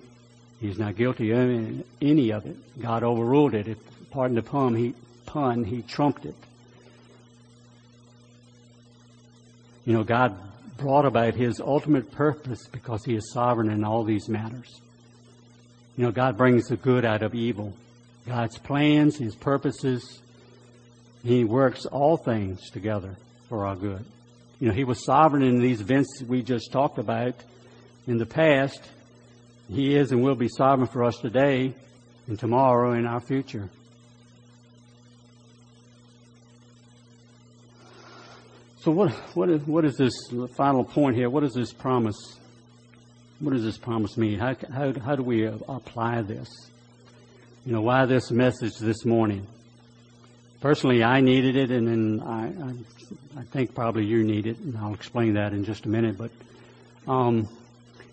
He 0.60 0.68
is 0.68 0.78
not 0.78 0.96
guilty 0.96 1.32
of 1.32 1.84
any 2.02 2.32
of 2.32 2.46
it. 2.46 2.58
God 2.82 3.04
overruled 3.04 3.54
it. 3.54 3.68
If, 3.68 3.78
pardon 4.12 4.36
the 4.36 4.42
pun, 4.42 4.76
he, 4.76 4.94
pun, 5.26 5.64
he 5.64 5.82
trumped 5.84 6.26
it. 6.26 6.36
You 9.90 9.96
know, 9.96 10.04
God 10.04 10.38
brought 10.78 11.08
about 11.08 11.34
his 11.34 11.60
ultimate 11.60 12.12
purpose 12.12 12.68
because 12.68 13.04
he 13.04 13.16
is 13.16 13.32
sovereign 13.34 13.72
in 13.72 13.84
all 13.84 14.04
these 14.04 14.30
matters. 14.30 14.82
You 15.98 16.06
know, 16.06 16.12
God 16.12 16.38
brings 16.38 16.68
the 16.68 16.78
good 16.78 17.06
out 17.06 17.24
of 17.24 17.34
evil. 17.34 17.74
God's 18.28 18.60
plans, 18.60 19.18
his 19.18 19.34
purposes, 19.34 20.22
he 21.24 21.44
works 21.44 21.88
all 21.88 22.18
things 22.18 22.70
together 22.70 23.18
for 23.48 23.66
our 23.66 23.76
good. 23.76 24.06
You 24.60 24.68
know, 24.68 24.76
he 24.76 24.84
was 24.84 25.04
sovereign 25.04 25.42
in 25.42 25.60
these 25.60 25.82
events 25.82 26.22
we 26.22 26.44
just 26.44 26.72
talked 26.72 27.00
about 27.00 27.34
in 28.06 28.20
the 28.20 28.28
past. 28.28 28.80
He 29.72 29.96
is 29.96 30.12
and 30.12 30.22
will 30.22 30.36
be 30.36 30.50
sovereign 30.50 30.88
for 30.88 31.04
us 31.04 31.18
today. 31.18 31.74
and 32.28 32.38
tomorrow 32.38 32.92
and 32.92 33.08
our 33.08 33.22
future. 33.22 33.72
So 38.90 38.94
what 38.96 39.12
what 39.36 39.50
is 39.52 39.62
what 39.68 39.86
is 39.86 39.98
this 39.98 40.16
final 40.58 40.84
point 40.84 41.16
here? 41.16 41.30
What 41.30 41.44
is 41.44 41.54
this 41.54 41.72
promise? 41.72 42.40
What 43.40 43.54
does 43.54 43.64
this 43.64 43.78
promise 43.78 44.18
mean? 44.18 44.40
How 44.40 44.56
how 44.74 45.00
how 45.00 45.16
do 45.16 45.22
we 45.22 45.46
apply 45.46 46.24
this? 46.24 46.50
You 47.68 47.74
know, 47.74 47.82
why 47.82 48.08
this 48.08 48.32
message 48.32 48.80
this 48.80 49.06
morning? 49.06 49.46
Personally, 50.60 51.04
I 51.04 51.22
needed 51.22 51.56
it, 51.56 51.70
and 51.70 51.88
then 51.88 52.28
I 52.28 52.48
I, 52.48 53.42
I 53.42 53.44
think 53.44 53.76
probably 53.76 54.06
you 54.06 54.24
need 54.24 54.48
it, 54.48 54.58
and 54.58 54.76
I'll 54.76 54.96
explain 54.96 55.36
that 55.36 55.54
in 55.54 55.66
just 55.66 55.86
a 55.86 55.90
minute. 55.90 56.18
But 56.18 56.32
um, 57.08 57.48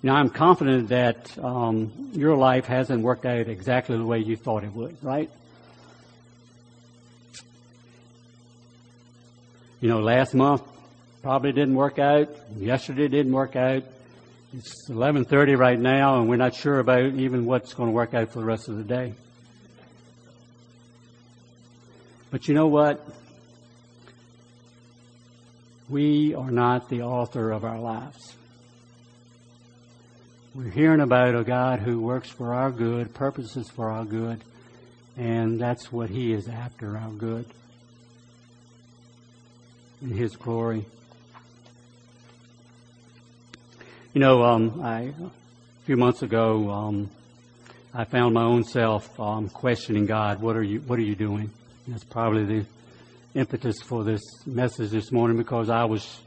you 0.02 0.10
know, 0.10 0.12
I'm 0.12 0.28
confident 0.28 0.90
that 0.90 1.38
um, 1.42 2.10
your 2.12 2.36
life 2.36 2.66
hasn't 2.66 3.02
worked 3.02 3.24
out 3.24 3.48
exactly 3.48 3.96
the 3.96 4.04
way 4.04 4.18
you 4.18 4.36
thought 4.36 4.62
it 4.62 4.74
would, 4.74 5.02
right? 5.02 5.30
You 9.80 9.90
know, 9.90 10.00
last 10.00 10.34
month 10.34 10.62
probably 11.22 11.52
didn't 11.52 11.74
work 11.74 11.98
out. 11.98 12.34
Yesterday 12.56 13.08
didn't 13.08 13.32
work 13.32 13.56
out. 13.56 13.82
It's 14.54 14.88
11:30 14.88 15.54
right 15.54 15.78
now, 15.78 16.18
and 16.18 16.30
we're 16.30 16.36
not 16.36 16.54
sure 16.54 16.78
about 16.78 17.02
even 17.02 17.44
what's 17.44 17.74
going 17.74 17.90
to 17.90 17.92
work 17.92 18.14
out 18.14 18.32
for 18.32 18.38
the 18.38 18.46
rest 18.46 18.68
of 18.68 18.78
the 18.78 18.84
day. 18.84 19.12
But 22.30 22.48
you 22.48 22.54
know 22.54 22.68
what? 22.68 23.06
We 25.90 26.34
are 26.34 26.50
not 26.50 26.88
the 26.88 27.02
author 27.02 27.50
of 27.50 27.64
our 27.64 27.78
lives. 27.78 28.34
We're 30.54 30.70
hearing 30.70 31.00
about 31.00 31.36
a 31.36 31.44
God 31.44 31.80
who 31.80 32.00
works 32.00 32.30
for 32.30 32.54
our 32.54 32.72
good, 32.72 33.12
purposes 33.12 33.68
for 33.68 33.90
our 33.90 34.06
good, 34.06 34.42
and 35.18 35.60
that's 35.60 35.92
what 35.92 36.08
He 36.08 36.32
is 36.32 36.48
after, 36.48 36.96
our 36.96 37.10
good 37.10 37.46
in 40.02 40.10
His 40.10 40.36
glory. 40.36 40.84
You 44.12 44.20
know, 44.20 44.42
um, 44.44 44.80
I, 44.82 45.00
a 45.00 45.30
few 45.84 45.96
months 45.96 46.22
ago, 46.22 46.70
um, 46.70 47.10
I 47.92 48.04
found 48.04 48.34
my 48.34 48.44
own 48.44 48.64
self 48.64 49.18
um, 49.20 49.48
questioning 49.48 50.06
God. 50.06 50.40
What 50.40 50.56
are 50.56 50.62
you? 50.62 50.80
What 50.80 50.98
are 50.98 51.02
you 51.02 51.14
doing? 51.14 51.50
And 51.84 51.94
that's 51.94 52.04
probably 52.04 52.44
the 52.44 52.66
impetus 53.34 53.76
for 53.82 54.04
this 54.04 54.22
message 54.46 54.90
this 54.90 55.12
morning 55.12 55.36
because 55.36 55.68
I 55.68 55.84
was 55.84 56.20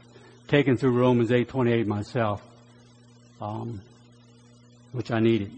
taken 0.46 0.76
through 0.76 0.98
Romans 0.98 1.32
eight 1.32 1.48
twenty 1.48 1.72
eight 1.72 1.86
myself, 1.86 2.42
um, 3.40 3.80
which 4.92 5.10
I 5.10 5.20
needed. 5.20 5.52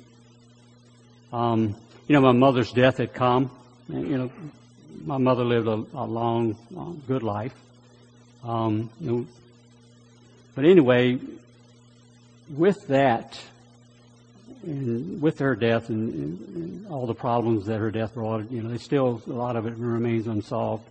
Um, 1.32 1.76
you 2.08 2.14
know, 2.14 2.20
my 2.20 2.32
mother's 2.32 2.72
death 2.72 2.98
had 2.98 3.14
come. 3.14 3.50
And, 3.88 4.08
you 4.08 4.18
know, 4.18 4.30
my 5.04 5.18
mother 5.18 5.44
lived 5.44 5.66
a, 5.66 5.84
a 5.94 6.04
long, 6.04 6.56
long, 6.70 7.02
good 7.06 7.22
life. 7.22 7.54
Um, 8.44 8.90
you 9.00 9.10
know, 9.10 9.26
but 10.54 10.64
anyway, 10.64 11.18
with 12.50 12.88
that, 12.88 13.40
and 14.62 15.20
with 15.20 15.38
her 15.38 15.56
death 15.56 15.88
and, 15.88 16.12
and, 16.54 16.86
all 16.88 17.06
the 17.06 17.14
problems 17.14 17.66
that 17.66 17.78
her 17.78 17.90
death 17.90 18.14
brought, 18.14 18.50
you 18.50 18.62
know, 18.62 18.76
still 18.76 19.20
a 19.26 19.32
lot 19.32 19.56
of 19.56 19.66
it 19.66 19.74
remains 19.76 20.26
unsolved. 20.26 20.84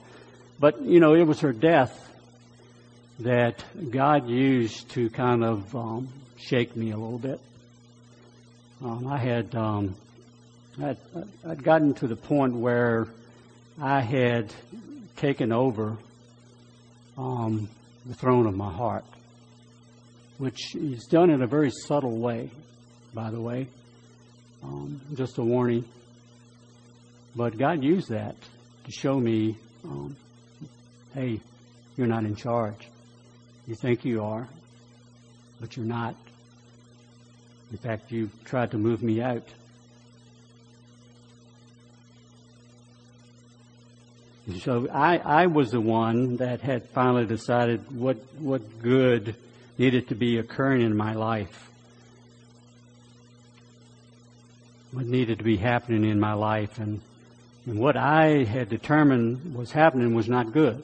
But 0.59 0.81
you 0.81 0.99
know, 0.99 1.13
it 1.13 1.23
was 1.23 1.39
her 1.41 1.53
death 1.53 2.09
that 3.19 3.63
God 3.91 4.27
used 4.27 4.89
to 4.91 5.09
kind 5.09 5.43
of 5.43 5.75
um, 5.75 6.09
shake 6.37 6.75
me 6.75 6.91
a 6.91 6.97
little 6.97 7.19
bit. 7.19 7.39
Um, 8.83 9.07
I 9.07 9.17
had 9.17 9.53
um, 9.55 9.95
I'd, 10.81 10.97
I'd 11.47 11.63
gotten 11.63 11.93
to 11.95 12.07
the 12.07 12.15
point 12.15 12.55
where 12.55 13.07
I 13.79 14.01
had 14.01 14.51
taken 15.17 15.51
over 15.51 15.97
um, 17.21 17.69
the 18.05 18.15
throne 18.15 18.47
of 18.47 18.55
my 18.55 18.71
heart, 18.71 19.05
which 20.37 20.75
is 20.75 21.05
done 21.05 21.29
in 21.29 21.43
a 21.43 21.47
very 21.47 21.69
subtle 21.69 22.17
way, 22.17 22.49
by 23.13 23.29
the 23.29 23.39
way. 23.39 23.67
Um, 24.63 25.01
just 25.13 25.37
a 25.37 25.43
warning. 25.43 25.85
But 27.35 27.57
God 27.57 27.83
used 27.83 28.09
that 28.09 28.35
to 28.85 28.91
show 28.91 29.19
me, 29.19 29.55
um, 29.83 30.15
hey, 31.13 31.39
you're 31.95 32.07
not 32.07 32.25
in 32.25 32.35
charge. 32.35 32.87
You 33.67 33.75
think 33.75 34.03
you 34.03 34.23
are, 34.23 34.47
but 35.59 35.77
you're 35.77 35.85
not. 35.85 36.15
In 37.71 37.77
fact, 37.77 38.11
you've 38.11 38.31
tried 38.43 38.71
to 38.71 38.77
move 38.77 39.03
me 39.03 39.21
out. 39.21 39.47
So 44.49 44.87
I, 44.91 45.17
I 45.17 45.45
was 45.45 45.71
the 45.71 45.81
one 45.81 46.37
that 46.37 46.61
had 46.61 46.89
finally 46.89 47.25
decided 47.25 47.95
what, 47.95 48.17
what 48.39 48.81
good 48.81 49.35
needed 49.77 50.09
to 50.09 50.15
be 50.15 50.39
occurring 50.39 50.81
in 50.81 50.97
my 50.97 51.13
life. 51.13 51.69
What 54.91 55.05
needed 55.05 55.37
to 55.37 55.43
be 55.43 55.57
happening 55.57 56.09
in 56.09 56.19
my 56.19 56.33
life. 56.33 56.79
And, 56.79 57.01
and 57.67 57.79
what 57.79 57.95
I 57.95 58.43
had 58.43 58.69
determined 58.69 59.55
was 59.55 59.71
happening 59.71 60.15
was 60.15 60.27
not 60.27 60.51
good. 60.51 60.83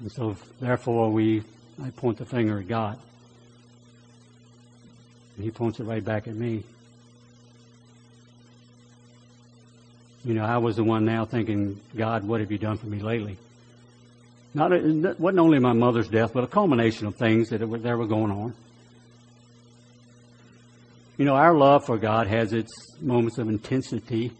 And 0.00 0.12
so 0.12 0.36
therefore 0.60 1.10
we, 1.10 1.42
I 1.82 1.90
point 1.90 2.18
the 2.18 2.26
finger 2.26 2.58
at 2.58 2.68
God. 2.68 2.98
And 5.36 5.44
he 5.44 5.50
points 5.50 5.80
it 5.80 5.84
right 5.84 6.04
back 6.04 6.28
at 6.28 6.34
me. 6.34 6.64
You 10.24 10.34
know, 10.34 10.44
I 10.44 10.58
was 10.58 10.76
the 10.76 10.84
one 10.84 11.04
now 11.04 11.24
thinking, 11.24 11.80
God, 11.96 12.24
what 12.24 12.40
have 12.40 12.52
you 12.52 12.58
done 12.58 12.78
for 12.78 12.86
me 12.86 13.00
lately? 13.00 13.38
Not, 14.54 14.72
it 14.72 15.18
wasn't 15.18 15.40
only 15.40 15.58
my 15.58 15.72
mother's 15.72 16.08
death, 16.08 16.32
but 16.32 16.44
a 16.44 16.46
culmination 16.46 17.06
of 17.06 17.16
things 17.16 17.48
that 17.48 17.66
were, 17.66 17.78
that 17.78 17.98
were 17.98 18.06
going 18.06 18.30
on. 18.30 18.54
You 21.16 21.24
know, 21.24 21.34
our 21.34 21.54
love 21.54 21.86
for 21.86 21.98
God 21.98 22.26
has 22.26 22.52
its 22.52 22.72
moments 23.00 23.38
of 23.38 23.48
intensity 23.48 24.32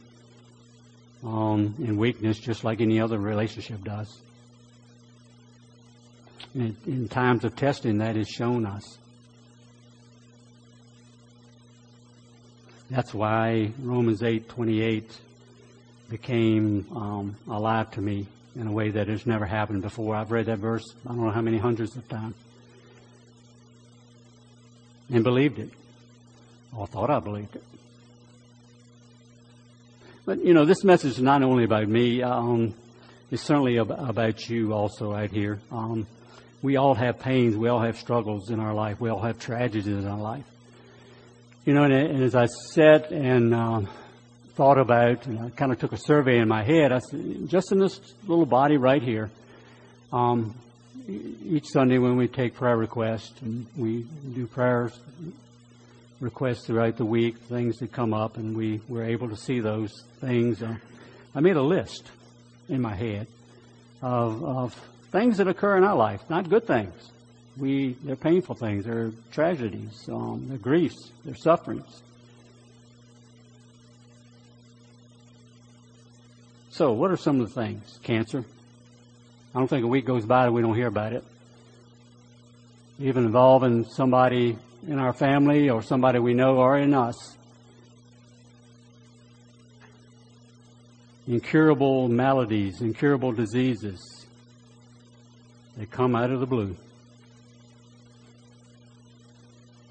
um, 1.24 1.74
and 1.78 1.98
weakness, 1.98 2.38
just 2.38 2.62
like 2.62 2.80
any 2.80 3.00
other 3.00 3.18
relationship 3.18 3.82
does. 3.82 4.20
And 6.54 6.76
in 6.86 7.08
times 7.08 7.44
of 7.44 7.56
testing, 7.56 7.98
that 7.98 8.16
is 8.16 8.28
shown 8.28 8.66
us. 8.66 8.84
That's 12.90 13.14
why 13.14 13.72
Romans 13.80 14.22
eight 14.22 14.50
twenty 14.50 14.82
eight 14.82 15.10
became 16.12 16.86
um, 16.94 17.36
alive 17.48 17.90
to 17.90 18.00
me 18.02 18.26
in 18.54 18.66
a 18.66 18.70
way 18.70 18.90
that 18.90 19.08
has 19.08 19.26
never 19.26 19.46
happened 19.46 19.80
before. 19.80 20.14
I've 20.14 20.30
read 20.30 20.44
that 20.44 20.58
verse 20.58 20.84
I 21.06 21.08
don't 21.08 21.24
know 21.24 21.30
how 21.30 21.40
many 21.40 21.56
hundreds 21.56 21.96
of 21.96 22.06
times 22.06 22.34
and 25.10 25.24
believed 25.24 25.58
it, 25.58 25.70
or 26.76 26.86
thought 26.86 27.08
I 27.08 27.18
believed 27.18 27.56
it. 27.56 27.64
But 30.26 30.44
you 30.44 30.52
know, 30.52 30.66
this 30.66 30.84
message 30.84 31.12
is 31.12 31.22
not 31.22 31.42
only 31.42 31.64
about 31.64 31.88
me. 31.88 32.22
Um, 32.22 32.74
it's 33.30 33.42
certainly 33.42 33.78
about 33.78 34.50
you 34.50 34.74
also 34.74 35.14
out 35.14 35.30
here. 35.30 35.60
Um, 35.70 36.06
we 36.60 36.76
all 36.76 36.94
have 36.94 37.20
pains. 37.20 37.56
We 37.56 37.68
all 37.68 37.80
have 37.80 37.96
struggles 37.96 38.50
in 38.50 38.60
our 38.60 38.74
life. 38.74 39.00
We 39.00 39.08
all 39.08 39.22
have 39.22 39.38
tragedies 39.38 39.86
in 39.86 40.06
our 40.06 40.20
life. 40.20 40.44
You 41.64 41.72
know, 41.72 41.84
and, 41.84 41.94
and 41.94 42.22
as 42.22 42.34
I 42.34 42.46
said 42.74 43.10
and 43.12 43.54
uh, 43.54 43.82
thought 44.54 44.78
about, 44.78 45.26
and 45.26 45.38
I 45.40 45.50
kind 45.50 45.72
of 45.72 45.78
took 45.78 45.92
a 45.92 45.98
survey 45.98 46.38
in 46.38 46.48
my 46.48 46.62
head. 46.62 46.92
I 46.92 46.98
said, 46.98 47.48
just 47.48 47.72
in 47.72 47.78
this 47.78 48.00
little 48.26 48.46
body 48.46 48.76
right 48.76 49.02
here, 49.02 49.30
um, 50.12 50.54
each 51.08 51.66
Sunday 51.68 51.98
when 51.98 52.16
we 52.16 52.28
take 52.28 52.54
prayer 52.54 52.76
requests 52.76 53.40
and 53.40 53.66
we 53.76 54.02
do 54.34 54.46
prayers 54.46 54.98
requests 56.20 56.66
throughout 56.66 56.96
the 56.96 57.04
week, 57.04 57.36
things 57.38 57.78
that 57.78 57.90
come 57.92 58.14
up, 58.14 58.36
and 58.36 58.56
we 58.56 58.80
were 58.88 59.02
able 59.02 59.28
to 59.28 59.36
see 59.36 59.60
those 59.60 60.04
things. 60.20 60.62
Uh, 60.62 60.76
I 61.34 61.40
made 61.40 61.56
a 61.56 61.62
list 61.62 62.10
in 62.68 62.80
my 62.80 62.94
head 62.94 63.26
of, 64.00 64.44
of 64.44 64.74
things 65.10 65.38
that 65.38 65.48
occur 65.48 65.76
in 65.76 65.84
our 65.84 65.96
life, 65.96 66.22
not 66.30 66.48
good 66.48 66.66
things. 66.66 66.94
We 67.56 67.96
they're 68.02 68.16
painful 68.16 68.54
things, 68.54 68.84
they're 68.84 69.10
tragedies, 69.30 70.08
um, 70.08 70.46
they're 70.48 70.58
griefs, 70.58 71.10
they're 71.24 71.34
sufferings. 71.34 72.02
So, 76.72 76.92
what 76.92 77.10
are 77.10 77.18
some 77.18 77.38
of 77.38 77.48
the 77.48 77.54
things? 77.54 77.98
Cancer. 78.02 78.46
I 79.54 79.58
don't 79.58 79.68
think 79.68 79.84
a 79.84 79.86
week 79.86 80.06
goes 80.06 80.24
by 80.24 80.46
that 80.46 80.52
we 80.52 80.62
don't 80.62 80.74
hear 80.74 80.86
about 80.86 81.12
it. 81.12 81.22
Even 82.98 83.26
involving 83.26 83.84
somebody 83.84 84.56
in 84.88 84.98
our 84.98 85.12
family 85.12 85.68
or 85.68 85.82
somebody 85.82 86.18
we 86.18 86.32
know 86.32 86.56
or 86.56 86.78
in 86.78 86.94
us. 86.94 87.36
Incurable 91.28 92.08
maladies, 92.08 92.80
incurable 92.80 93.32
diseases. 93.32 94.26
They 95.76 95.84
come 95.84 96.16
out 96.16 96.30
of 96.30 96.40
the 96.40 96.46
blue. 96.46 96.74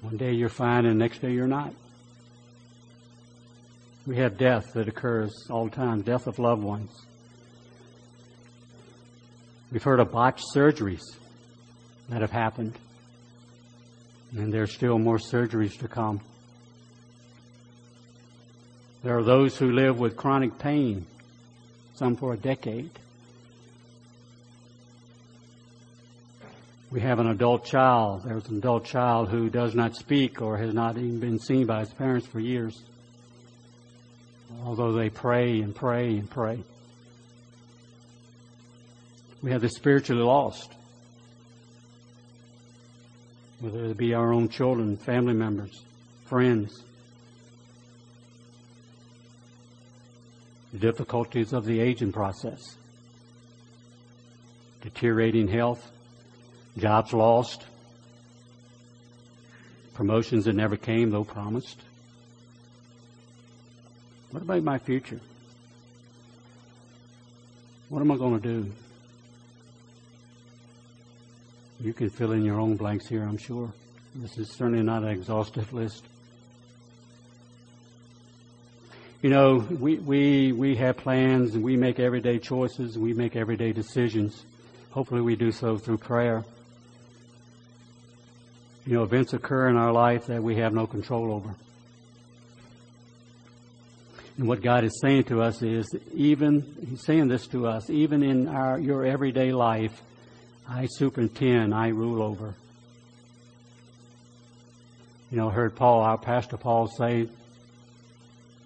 One 0.00 0.16
day 0.16 0.32
you're 0.32 0.48
fine 0.48 0.84
and 0.84 1.00
the 1.00 1.04
next 1.04 1.20
day 1.20 1.30
you're 1.30 1.46
not. 1.46 1.72
We 4.06 4.16
have 4.16 4.36
death 4.36 4.72
that 4.72 4.88
occurs 4.88 5.46
all 5.48 5.66
the 5.66 5.70
time, 5.70 6.02
death 6.02 6.26
of 6.26 6.38
loved 6.40 6.62
ones. 6.62 6.90
We've 9.70 9.82
heard 9.82 10.00
of 10.00 10.10
botched 10.10 10.44
surgeries 10.54 11.02
that 12.08 12.20
have 12.20 12.32
happened. 12.32 12.76
And 14.36 14.52
there's 14.52 14.72
still 14.72 14.98
more 14.98 15.18
surgeries 15.18 15.78
to 15.78 15.88
come. 15.88 16.20
There 19.04 19.16
are 19.16 19.22
those 19.22 19.56
who 19.56 19.70
live 19.70 19.98
with 19.98 20.16
chronic 20.16 20.58
pain, 20.58 21.06
some 21.94 22.16
for 22.16 22.34
a 22.34 22.36
decade. 22.36 22.90
We 26.90 27.00
have 27.00 27.18
an 27.18 27.28
adult 27.28 27.64
child. 27.64 28.24
There's 28.24 28.48
an 28.48 28.58
adult 28.58 28.84
child 28.84 29.28
who 29.28 29.48
does 29.48 29.74
not 29.74 29.94
speak 29.96 30.42
or 30.42 30.58
has 30.58 30.74
not 30.74 30.98
even 30.98 31.20
been 31.20 31.38
seen 31.38 31.66
by 31.66 31.80
his 31.80 31.92
parents 31.94 32.26
for 32.26 32.40
years, 32.40 32.82
although 34.64 34.92
they 34.92 35.10
pray 35.10 35.60
and 35.60 35.74
pray 35.74 36.16
and 36.16 36.28
pray. 36.30 36.62
We 39.42 39.50
have 39.50 39.60
the 39.60 39.68
spiritually 39.68 40.22
lost, 40.22 40.72
whether 43.60 43.84
it 43.86 43.96
be 43.96 44.14
our 44.14 44.32
own 44.32 44.48
children, 44.48 44.96
family 44.96 45.34
members, 45.34 45.82
friends. 46.26 46.84
The 50.72 50.78
difficulties 50.78 51.52
of 51.52 51.64
the 51.66 51.80
aging 51.80 52.12
process, 52.12 52.76
deteriorating 54.80 55.48
health, 55.48 55.90
jobs 56.78 57.12
lost, 57.12 57.66
promotions 59.94 60.46
that 60.46 60.54
never 60.54 60.76
came 60.76 61.10
though 61.10 61.24
promised. 61.24 61.80
What 64.32 64.42
about 64.42 64.62
my 64.62 64.78
future? 64.78 65.20
What 67.88 68.00
am 68.00 68.10
I 68.10 68.16
going 68.16 68.40
to 68.40 68.48
do? 68.48 68.72
You 71.80 71.92
can 71.92 72.10
fill 72.10 72.32
in 72.32 72.44
your 72.44 72.58
own 72.58 72.76
blanks 72.76 73.06
here, 73.06 73.22
I'm 73.22 73.38
sure. 73.38 73.72
This 74.14 74.38
is 74.38 74.50
certainly 74.50 74.82
not 74.82 75.04
an 75.04 75.10
exhaustive 75.10 75.72
list. 75.74 76.04
You 79.22 79.30
know, 79.30 79.58
we, 79.58 79.96
we, 79.98 80.52
we 80.52 80.74
have 80.76 80.96
plans 80.96 81.54
and 81.54 81.62
we 81.62 81.76
make 81.76 82.00
everyday 82.00 82.38
choices 82.40 82.96
and 82.96 83.04
we 83.04 83.12
make 83.14 83.36
everyday 83.36 83.72
decisions. 83.72 84.44
Hopefully 84.90 85.20
we 85.20 85.36
do 85.36 85.52
so 85.52 85.78
through 85.78 85.98
prayer 85.98 86.44
you 88.86 88.94
know, 88.94 89.04
events 89.04 89.32
occur 89.32 89.68
in 89.68 89.76
our 89.76 89.92
life 89.92 90.26
that 90.26 90.42
we 90.42 90.56
have 90.56 90.72
no 90.72 90.86
control 90.86 91.32
over. 91.32 91.54
And 94.38 94.48
what 94.48 94.62
God 94.62 94.84
is 94.84 94.98
saying 95.00 95.24
to 95.24 95.42
us 95.42 95.62
is, 95.62 95.86
even, 96.14 96.64
He's 96.88 97.04
saying 97.04 97.28
this 97.28 97.46
to 97.48 97.66
us, 97.66 97.90
even 97.90 98.22
in 98.22 98.48
our, 98.48 98.78
your 98.78 99.04
everyday 99.04 99.52
life, 99.52 100.00
I 100.68 100.86
superintend, 100.90 101.74
I 101.74 101.88
rule 101.88 102.22
over. 102.22 102.54
You 105.30 105.38
know, 105.38 105.48
I 105.48 105.52
heard 105.52 105.76
Paul, 105.76 106.00
our 106.00 106.18
pastor 106.18 106.56
Paul 106.56 106.88
say 106.88 107.28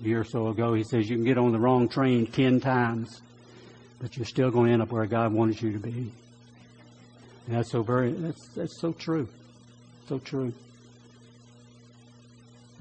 a 0.01 0.03
year 0.03 0.21
or 0.21 0.25
so 0.25 0.49
ago, 0.49 0.75
he 0.75 0.85
says, 0.85 1.09
you 1.09 1.17
can 1.17 1.25
get 1.25 1.39
on 1.39 1.53
the 1.53 1.59
wrong 1.59 1.89
train 1.89 2.27
ten 2.27 2.61
times, 2.61 3.21
but 4.01 4.17
you're 4.17 4.27
still 4.27 4.51
going 4.51 4.67
to 4.67 4.73
end 4.73 4.83
up 4.83 4.93
where 4.93 5.07
God 5.07 5.33
wanted 5.33 5.61
you 5.61 5.73
to 5.73 5.79
be. 5.79 6.13
And 7.47 7.57
that's 7.57 7.71
so 7.71 7.83
very, 7.83 8.13
that's, 8.13 8.49
that's 8.55 8.81
so 8.81 8.93
true. 8.93 9.29
So 10.09 10.19
true. 10.19 10.53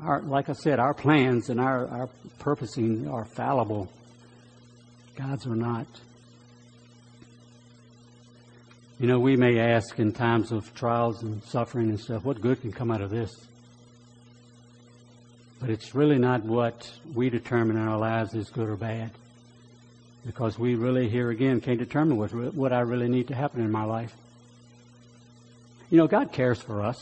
Our, 0.03 0.21
like 0.21 0.49
I 0.49 0.53
said, 0.53 0.79
our 0.79 0.93
plans 0.93 1.49
and 1.49 1.59
our, 1.59 1.87
our 1.87 2.09
purposing 2.39 3.07
are 3.09 3.25
fallible. 3.25 3.89
God's 5.15 5.47
are 5.47 5.55
not. 5.55 5.87
You 8.99 9.07
know, 9.07 9.19
we 9.19 9.35
may 9.35 9.59
ask 9.59 9.99
in 9.99 10.13
times 10.13 10.51
of 10.51 10.73
trials 10.73 11.21
and 11.23 11.43
suffering 11.43 11.89
and 11.89 11.99
stuff, 11.99 12.23
what 12.23 12.41
good 12.41 12.61
can 12.61 12.71
come 12.71 12.91
out 12.91 13.01
of 13.01 13.09
this? 13.09 13.31
But 15.59 15.69
it's 15.69 15.95
really 15.95 16.17
not 16.17 16.43
what 16.43 16.89
we 17.13 17.29
determine 17.29 17.77
in 17.77 17.87
our 17.87 17.97
lives 17.97 18.33
is 18.35 18.49
good 18.49 18.69
or 18.69 18.75
bad. 18.75 19.11
Because 20.25 20.57
we 20.57 20.75
really, 20.75 21.09
here 21.09 21.29
again, 21.29 21.61
can't 21.61 21.79
determine 21.79 22.17
what, 22.17 22.31
what 22.53 22.73
I 22.73 22.79
really 22.81 23.07
need 23.07 23.27
to 23.29 23.35
happen 23.35 23.61
in 23.61 23.71
my 23.71 23.83
life. 23.83 24.13
You 25.89 25.97
know, 25.97 26.07
God 26.07 26.31
cares 26.31 26.61
for 26.61 26.81
us. 26.81 26.97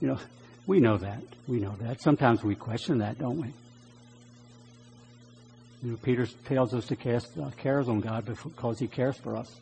You 0.00 0.08
know, 0.08 0.18
we 0.66 0.80
know 0.80 0.96
that. 0.96 1.22
We 1.46 1.60
know 1.60 1.74
that. 1.80 2.00
Sometimes 2.00 2.42
we 2.42 2.54
question 2.54 2.98
that, 2.98 3.18
don't 3.18 3.40
we? 3.40 3.52
You 5.82 5.90
know, 5.90 5.96
Peter 6.02 6.26
tells 6.46 6.72
us 6.72 6.86
to 6.86 6.96
cast 6.96 7.28
uh, 7.38 7.50
cares 7.58 7.88
on 7.88 8.00
God 8.00 8.24
because 8.24 8.78
He 8.78 8.86
cares 8.86 9.18
for 9.18 9.36
us. 9.36 9.54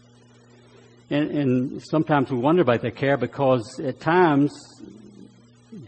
And, 1.11 1.30
and, 1.30 1.82
sometimes 1.82 2.30
we 2.30 2.38
wonder 2.38 2.62
about 2.62 2.82
that 2.82 2.96
care 2.96 3.16
because 3.16 3.80
at 3.80 3.98
times 4.00 4.53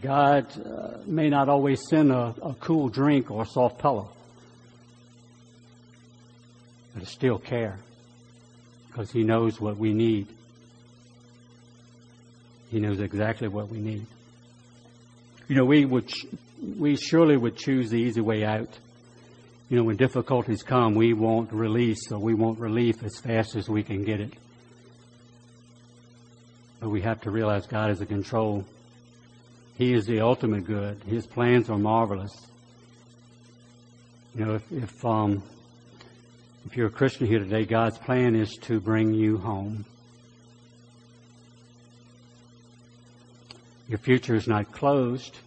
God 0.01 0.45
uh, 0.59 0.97
may 1.05 1.29
not 1.29 1.47
always 1.47 1.81
send 1.89 2.11
a, 2.11 2.35
a 2.43 2.53
cool 2.59 2.89
drink 2.89 3.31
or 3.31 3.43
a 3.43 3.45
soft 3.45 3.79
pillow. 3.79 4.09
But 6.93 7.03
it's 7.03 7.13
still 7.13 7.39
care 7.39 7.79
because 8.87 9.11
He 9.11 9.23
knows 9.23 9.61
what 9.61 9.77
we 9.77 9.93
need. 9.93 10.27
He 12.69 12.81
knows 12.81 12.99
exactly 12.99 13.47
what 13.47 13.69
we 13.69 13.79
need. 13.79 14.05
You 15.47 15.55
know, 15.55 15.65
we 15.65 15.85
would, 15.85 16.11
we 16.77 16.95
surely 16.95 17.37
would 17.37 17.55
choose 17.55 17.89
the 17.89 17.97
easy 17.97 18.21
way 18.21 18.43
out. 18.43 18.69
You 19.69 19.77
know, 19.77 19.83
when 19.83 19.95
difficulties 19.95 20.63
come, 20.63 20.95
we 20.95 21.13
want 21.13 21.51
release 21.51 22.11
or 22.11 22.19
we 22.19 22.33
want 22.33 22.59
relief 22.59 23.03
as 23.03 23.19
fast 23.19 23.55
as 23.55 23.69
we 23.69 23.83
can 23.83 24.03
get 24.03 24.19
it. 24.19 24.33
But 26.79 26.89
we 26.89 27.01
have 27.01 27.21
to 27.21 27.31
realize 27.31 27.67
God 27.67 27.91
is 27.91 28.01
in 28.01 28.07
control. 28.07 28.65
He 29.77 29.93
is 29.93 30.05
the 30.05 30.21
ultimate 30.21 30.65
good. 30.65 31.01
His 31.05 31.27
plans 31.27 31.69
are 31.69 31.77
marvelous. 31.77 32.33
You 34.33 34.45
know, 34.45 34.55
if, 34.55 34.71
if, 34.71 35.05
um, 35.05 35.43
if 36.65 36.75
you're 36.75 36.87
a 36.87 36.91
Christian 36.91 37.27
here 37.27 37.39
today, 37.39 37.65
God's 37.65 37.97
plan 37.97 38.35
is 38.35 38.53
to 38.63 38.79
bring 38.79 39.13
you 39.13 39.37
home. 39.37 39.85
Your 43.87 43.99
future 43.99 44.35
is 44.35 44.47
not 44.47 44.71
closed, 44.71 45.37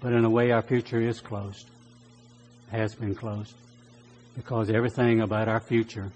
but 0.00 0.12
in 0.12 0.24
a 0.24 0.30
way 0.30 0.50
our 0.50 0.62
future 0.62 1.00
is 1.00 1.20
closed, 1.20 1.68
has 2.70 2.94
been 2.94 3.14
closed, 3.14 3.54
because 4.36 4.68
everything 4.68 5.20
about 5.22 5.48
our 5.48 5.60
future 5.60 6.10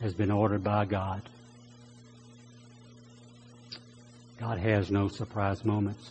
has 0.00 0.12
been 0.12 0.30
ordered 0.30 0.64
by 0.64 0.84
God. 0.84 1.22
God 4.38 4.58
has 4.58 4.90
no 4.90 5.08
surprise 5.08 5.64
moments. 5.64 6.10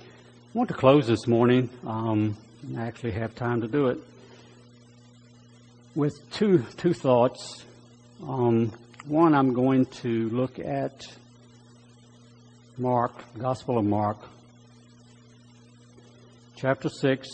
I 0.00 0.58
want 0.58 0.68
to 0.70 0.74
close 0.74 1.06
this 1.06 1.26
morning. 1.26 1.68
Um, 1.86 2.36
I 2.76 2.86
actually 2.86 3.12
have 3.12 3.34
time 3.34 3.60
to 3.60 3.68
do 3.68 3.88
it 3.88 3.98
with 5.94 6.14
two 6.32 6.64
two 6.78 6.94
thoughts. 6.94 7.64
Um, 8.26 8.72
one, 9.04 9.34
I'm 9.34 9.52
going 9.52 9.84
to 9.86 10.28
look 10.30 10.58
at 10.58 11.06
Mark, 12.78 13.12
Gospel 13.38 13.78
of 13.78 13.86
Mark, 13.86 14.18
chapter 16.56 16.90
6, 16.90 17.26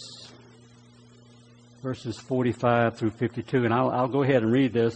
verses 1.83 2.17
45 2.17 2.97
through 2.97 3.11
52. 3.11 3.65
And 3.65 3.75
I'll, 3.75 3.91
I'll 3.91 4.09
go 4.09 4.23
ahead 4.23 4.45
and 4.45 4.53
read 4.53 4.73
this. 4.73 4.95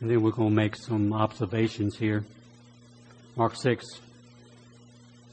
And 0.00 0.08
then 0.08 0.22
we're 0.22 0.30
going 0.30 0.50
to 0.50 0.54
make 0.54 0.76
some 0.76 1.12
observations 1.12 1.96
here. 1.96 2.24
Mark 3.34 3.56
6, 3.56 3.84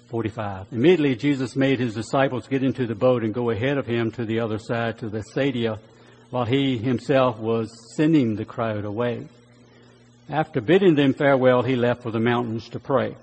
45. 0.09 0.68
Immediately 0.72 1.16
Jesus 1.18 1.55
made 1.55 1.80
his 1.80 1.93
disciples 1.93 2.47
get 2.47 2.64
into 2.64 2.88
the 2.88 2.95
boat 2.95 3.24
and 3.24 3.36
go 3.36 3.51
ahead 3.51 3.78
of 3.78 3.86
him 3.86 4.09
to 4.14 4.26
the 4.26 4.39
other 4.39 4.57
side, 4.57 4.97
to 4.97 5.09
the 5.09 5.20
Bethsaida, 5.20 5.80
while 6.32 6.45
he 6.45 6.80
himself 6.80 7.38
was 7.38 7.70
sending 7.95 8.36
the 8.36 8.45
crowd 8.45 8.84
away. 8.84 9.28
After 10.30 10.62
bidding 10.62 10.96
them 10.96 11.14
farewell, 11.14 11.64
he 11.64 11.76
left 11.76 12.04
for 12.04 12.12
the 12.12 12.20
mountains 12.20 12.70
to 12.70 12.80
pray. 12.80 13.16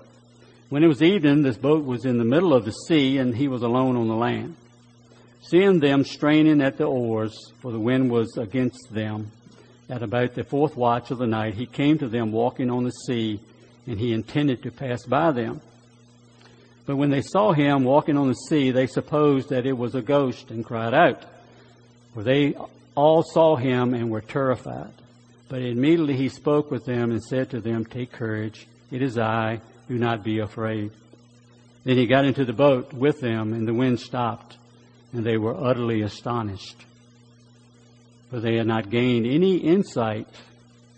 When 0.69 0.83
it 0.83 0.87
was 0.87 1.01
evening, 1.01 1.41
this 1.41 1.57
boat 1.57 1.83
was 1.83 2.05
in 2.05 2.17
the 2.17 2.23
middle 2.23 2.53
of 2.53 2.63
the 2.63 2.71
sea, 2.71 3.17
and 3.17 3.35
he 3.35 3.47
was 3.47 3.63
alone 3.63 3.97
on 3.97 4.07
the 4.07 4.15
land. 4.15 4.55
Seeing 5.41 5.79
them 5.79 6.05
straining 6.05 6.61
at 6.61 6.77
the 6.77 6.85
oars, 6.85 7.35
for 7.61 7.71
the 7.71 7.79
wind 7.79 8.11
was 8.11 8.37
against 8.37 8.93
them, 8.93 9.31
at 9.89 10.03
about 10.03 10.35
the 10.35 10.43
fourth 10.43 10.77
watch 10.77 11.11
of 11.11 11.17
the 11.17 11.27
night, 11.27 11.55
he 11.55 11.65
came 11.65 11.97
to 11.97 12.07
them 12.07 12.31
walking 12.31 12.69
on 12.69 12.83
the 12.83 12.91
sea, 12.91 13.41
and 13.87 13.99
he 13.99 14.13
intended 14.13 14.63
to 14.63 14.71
pass 14.71 15.03
by 15.05 15.31
them. 15.31 15.59
But 16.85 16.95
when 16.95 17.09
they 17.09 17.21
saw 17.21 17.51
him 17.51 17.83
walking 17.83 18.17
on 18.17 18.27
the 18.27 18.33
sea, 18.33 18.71
they 18.71 18.87
supposed 18.87 19.49
that 19.49 19.65
it 19.65 19.77
was 19.77 19.95
a 19.95 20.01
ghost 20.01 20.51
and 20.51 20.63
cried 20.63 20.93
out. 20.93 21.23
For 22.13 22.23
they 22.23 22.55
all 22.95 23.23
saw 23.23 23.55
him 23.55 23.93
and 23.93 24.09
were 24.09 24.21
terrified. 24.21 24.93
But 25.51 25.63
immediately 25.63 26.15
he 26.15 26.29
spoke 26.29 26.71
with 26.71 26.85
them 26.85 27.11
and 27.11 27.21
said 27.21 27.49
to 27.49 27.59
them, 27.59 27.83
Take 27.83 28.13
courage, 28.13 28.67
it 28.89 29.01
is 29.01 29.17
I, 29.17 29.59
do 29.89 29.97
not 29.97 30.23
be 30.23 30.39
afraid. 30.39 30.91
Then 31.83 31.97
he 31.97 32.07
got 32.07 32.23
into 32.23 32.45
the 32.45 32.53
boat 32.53 32.93
with 32.93 33.19
them, 33.19 33.51
and 33.51 33.67
the 33.67 33.73
wind 33.73 33.99
stopped, 33.99 34.57
and 35.11 35.25
they 35.25 35.35
were 35.35 35.53
utterly 35.53 36.03
astonished. 36.03 36.85
For 38.29 38.39
they 38.39 38.55
had 38.55 38.67
not 38.67 38.89
gained 38.89 39.25
any 39.25 39.57
insight 39.57 40.29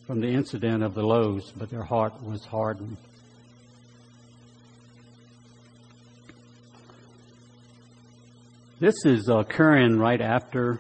from 0.05 0.21
the 0.21 0.27
incident 0.27 0.83
of 0.83 0.93
the 0.93 1.01
loaves, 1.01 1.51
but 1.57 1.71
their 1.71 1.81
heart 1.81 2.21
was 2.21 2.45
hardened. 2.45 2.97
This 8.79 9.03
is 9.03 9.29
occurring 9.29 9.97
right 9.97 10.21
after 10.21 10.79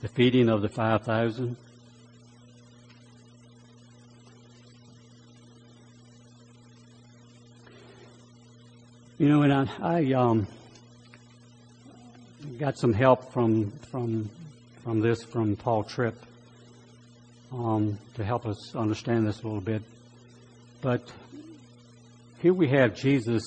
the 0.00 0.08
feeding 0.08 0.48
of 0.48 0.62
the 0.62 0.70
5,000. 0.70 1.58
You 9.20 9.28
know, 9.28 9.42
and 9.42 9.52
I, 9.52 9.66
I 9.82 10.12
um, 10.14 10.46
got 12.58 12.78
some 12.78 12.94
help 12.94 13.34
from 13.34 13.70
from 13.90 14.30
from 14.82 15.00
this 15.00 15.22
from 15.24 15.56
Paul 15.56 15.84
Tripp 15.84 16.14
um, 17.52 17.98
to 18.14 18.24
help 18.24 18.46
us 18.46 18.74
understand 18.74 19.26
this 19.26 19.42
a 19.42 19.42
little 19.42 19.60
bit. 19.60 19.82
But 20.80 21.02
here 22.38 22.54
we 22.54 22.68
have 22.68 22.94
Jesus 22.94 23.42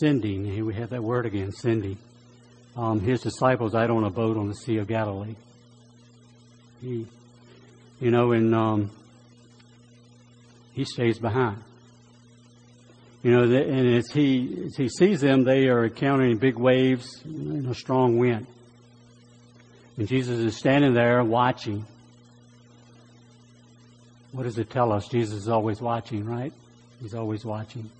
sending. 0.00 0.46
Here 0.46 0.64
we 0.64 0.72
have 0.76 0.88
that 0.88 1.02
word 1.02 1.26
again, 1.26 1.52
sending. 1.52 1.98
Um, 2.74 3.00
his 3.00 3.20
disciples 3.20 3.74
out 3.74 3.90
on 3.90 4.04
a 4.04 4.10
boat 4.10 4.38
on 4.38 4.48
the 4.48 4.54
Sea 4.54 4.78
of 4.78 4.86
Galilee. 4.88 5.36
He, 6.80 7.06
you 8.00 8.10
know, 8.10 8.32
and 8.32 8.54
um, 8.54 8.90
he 10.72 10.86
stays 10.86 11.18
behind. 11.18 11.62
You 13.22 13.30
know, 13.30 13.42
and 13.42 13.94
as 13.94 14.10
he 14.10 14.64
as 14.66 14.76
he 14.76 14.88
sees 14.88 15.20
them, 15.20 15.44
they 15.44 15.68
are 15.68 15.84
encountering 15.84 16.38
big 16.38 16.56
waves 16.56 17.22
and 17.24 17.68
a 17.68 17.74
strong 17.74 18.18
wind. 18.18 18.46
And 19.96 20.08
Jesus 20.08 20.38
is 20.40 20.56
standing 20.56 20.92
there 20.94 21.22
watching. 21.22 21.86
What 24.32 24.44
does 24.44 24.58
it 24.58 24.70
tell 24.70 24.92
us? 24.92 25.06
Jesus 25.08 25.42
is 25.42 25.48
always 25.48 25.80
watching, 25.80 26.24
right? 26.24 26.52
He's 27.00 27.14
always 27.14 27.44
watching. 27.44 27.90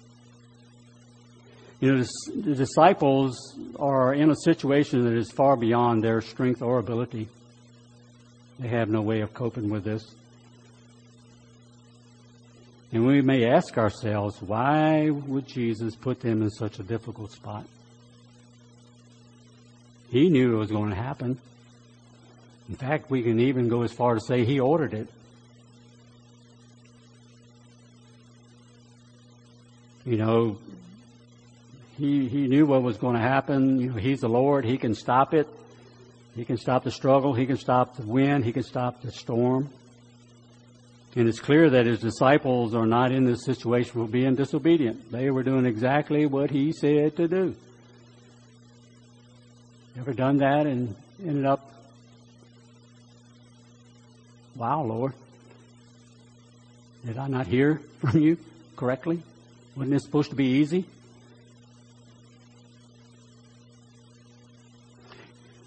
You 1.80 1.96
know, 1.96 2.04
the 2.36 2.54
disciples 2.54 3.58
are 3.78 4.14
in 4.14 4.30
a 4.30 4.36
situation 4.36 5.04
that 5.04 5.14
is 5.14 5.30
far 5.30 5.56
beyond 5.56 6.02
their 6.02 6.20
strength 6.20 6.62
or 6.62 6.78
ability. 6.78 7.28
They 8.58 8.68
have 8.68 8.88
no 8.88 9.02
way 9.02 9.20
of 9.20 9.34
coping 9.34 9.68
with 9.68 9.84
this. 9.84 10.14
And 12.92 13.06
we 13.06 13.22
may 13.22 13.46
ask 13.46 13.78
ourselves, 13.78 14.40
why 14.42 15.08
would 15.08 15.46
Jesus 15.46 15.96
put 15.96 16.20
them 16.20 16.42
in 16.42 16.50
such 16.50 16.78
a 16.78 16.82
difficult 16.82 17.32
spot? 17.32 17.64
He 20.10 20.28
knew 20.28 20.54
it 20.54 20.58
was 20.58 20.70
going 20.70 20.90
to 20.90 20.96
happen. 20.96 21.40
In 22.68 22.76
fact, 22.76 23.10
we 23.10 23.22
can 23.22 23.40
even 23.40 23.68
go 23.68 23.82
as 23.82 23.92
far 23.92 24.14
to 24.14 24.20
say 24.20 24.44
he 24.44 24.60
ordered 24.60 24.92
it. 24.92 25.08
You 30.04 30.18
know, 30.18 30.58
he, 31.96 32.28
he 32.28 32.46
knew 32.46 32.66
what 32.66 32.82
was 32.82 32.98
going 32.98 33.14
to 33.14 33.22
happen. 33.22 33.80
You 33.80 33.90
know, 33.90 33.96
he's 33.96 34.20
the 34.20 34.28
Lord. 34.28 34.66
He 34.66 34.76
can 34.76 34.94
stop 34.94 35.32
it. 35.32 35.48
He 36.34 36.44
can 36.44 36.58
stop 36.58 36.84
the 36.84 36.90
struggle. 36.90 37.32
He 37.32 37.46
can 37.46 37.56
stop 37.56 37.96
the 37.96 38.06
wind. 38.06 38.44
He 38.44 38.52
can 38.52 38.64
stop 38.64 39.00
the 39.00 39.12
storm. 39.12 39.70
And 41.14 41.28
it's 41.28 41.40
clear 41.40 41.68
that 41.68 41.84
his 41.84 42.00
disciples 42.00 42.74
are 42.74 42.86
not 42.86 43.12
in 43.12 43.24
this 43.24 43.44
situation 43.44 43.92
for 43.92 44.08
being 44.08 44.34
disobedient. 44.34 45.12
They 45.12 45.30
were 45.30 45.42
doing 45.42 45.66
exactly 45.66 46.24
what 46.24 46.50
he 46.50 46.72
said 46.72 47.16
to 47.16 47.28
do. 47.28 47.54
Ever 49.98 50.14
done 50.14 50.38
that 50.38 50.66
and 50.66 50.96
ended 51.22 51.44
up, 51.44 51.70
wow, 54.56 54.82
Lord, 54.82 55.12
did 57.04 57.18
I 57.18 57.28
not 57.28 57.46
hear 57.46 57.82
from 58.00 58.20
you 58.20 58.38
correctly? 58.74 59.22
Wasn't 59.76 59.92
this 59.92 60.04
supposed 60.04 60.30
to 60.30 60.36
be 60.36 60.46
easy? 60.46 60.86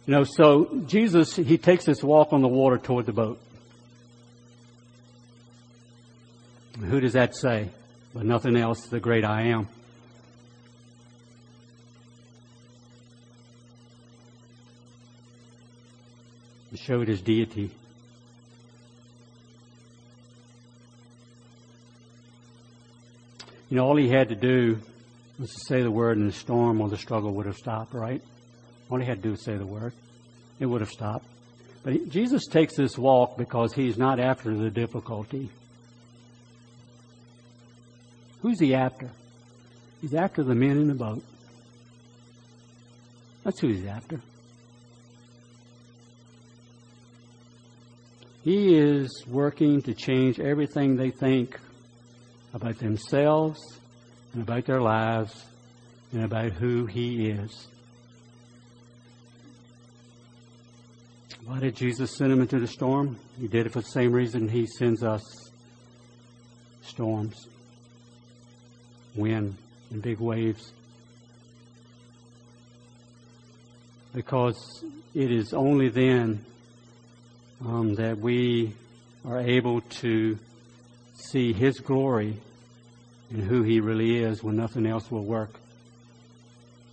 You 0.07 0.11
know, 0.11 0.23
so 0.23 0.83
Jesus, 0.87 1.35
he 1.35 1.57
takes 1.59 1.85
this 1.85 2.03
walk 2.03 2.33
on 2.33 2.41
the 2.41 2.47
water 2.47 2.77
toward 2.79 3.05
the 3.05 3.13
boat. 3.13 3.39
Who 6.79 6.99
does 6.99 7.13
that 7.13 7.35
say? 7.35 7.69
But 8.13 8.25
nothing 8.25 8.55
else, 8.57 8.87
the 8.87 8.99
great 8.99 9.23
I 9.23 9.43
am. 9.43 9.67
He 16.71 16.77
showed 16.77 17.07
his 17.07 17.21
deity. 17.21 17.71
You 23.69 23.77
know, 23.77 23.85
all 23.85 23.95
he 23.95 24.09
had 24.09 24.29
to 24.29 24.35
do 24.35 24.79
was 25.39 25.51
to 25.53 25.59
say 25.67 25.81
the 25.81 25.91
word 25.91 26.17
and 26.17 26.29
the 26.29 26.33
storm 26.33 26.81
or 26.81 26.89
the 26.89 26.97
struggle 26.97 27.33
would 27.35 27.45
have 27.45 27.55
stopped, 27.55 27.93
right? 27.93 28.21
All 28.89 28.99
he 28.99 29.05
had 29.05 29.17
to 29.17 29.23
do 29.23 29.31
was 29.31 29.41
say 29.41 29.55
the 29.55 29.65
word. 29.65 29.93
It 30.59 30.65
would 30.65 30.81
have 30.81 30.89
stopped. 30.89 31.25
But 31.83 32.09
Jesus 32.09 32.45
takes 32.47 32.75
this 32.75 32.97
walk 32.97 33.37
because 33.37 33.73
he's 33.73 33.97
not 33.97 34.19
after 34.19 34.55
the 34.55 34.69
difficulty. 34.69 35.49
Who's 38.45 38.59
he 38.59 38.75
after? 38.75 39.09
He's 40.01 40.13
after 40.13 40.43
the 40.43 40.53
men 40.53 40.77
in 40.77 40.87
the 40.87 40.93
boat. 40.93 41.23
That's 43.43 43.59
who 43.59 43.69
he's 43.69 43.87
after. 43.87 44.21
He 48.43 48.77
is 48.77 49.25
working 49.27 49.81
to 49.81 49.95
change 49.95 50.39
everything 50.39 50.95
they 50.95 51.09
think 51.09 51.59
about 52.53 52.77
themselves 52.77 53.59
and 54.33 54.43
about 54.43 54.65
their 54.65 54.79
lives 54.79 55.43
and 56.11 56.23
about 56.23 56.51
who 56.51 56.85
he 56.85 57.31
is. 57.31 57.67
Why 61.45 61.61
did 61.61 61.75
Jesus 61.75 62.15
send 62.15 62.31
him 62.31 62.41
into 62.41 62.59
the 62.59 62.67
storm? 62.67 63.17
He 63.39 63.47
did 63.47 63.65
it 63.65 63.71
for 63.71 63.81
the 63.81 63.87
same 63.87 64.11
reason 64.11 64.47
he 64.47 64.67
sends 64.67 65.01
us 65.01 65.23
storms 66.83 67.47
wind 69.15 69.55
and 69.91 70.01
big 70.01 70.19
waves. 70.19 70.71
Because 74.13 74.83
it 75.13 75.31
is 75.31 75.53
only 75.53 75.89
then 75.89 76.45
um, 77.65 77.95
that 77.95 78.17
we 78.17 78.73
are 79.25 79.39
able 79.39 79.81
to 79.81 80.37
see 81.15 81.53
His 81.53 81.79
glory 81.79 82.37
and 83.29 83.43
who 83.43 83.63
He 83.63 83.79
really 83.79 84.17
is 84.17 84.43
when 84.43 84.55
nothing 84.55 84.85
else 84.85 85.09
will 85.09 85.23
work. 85.23 85.51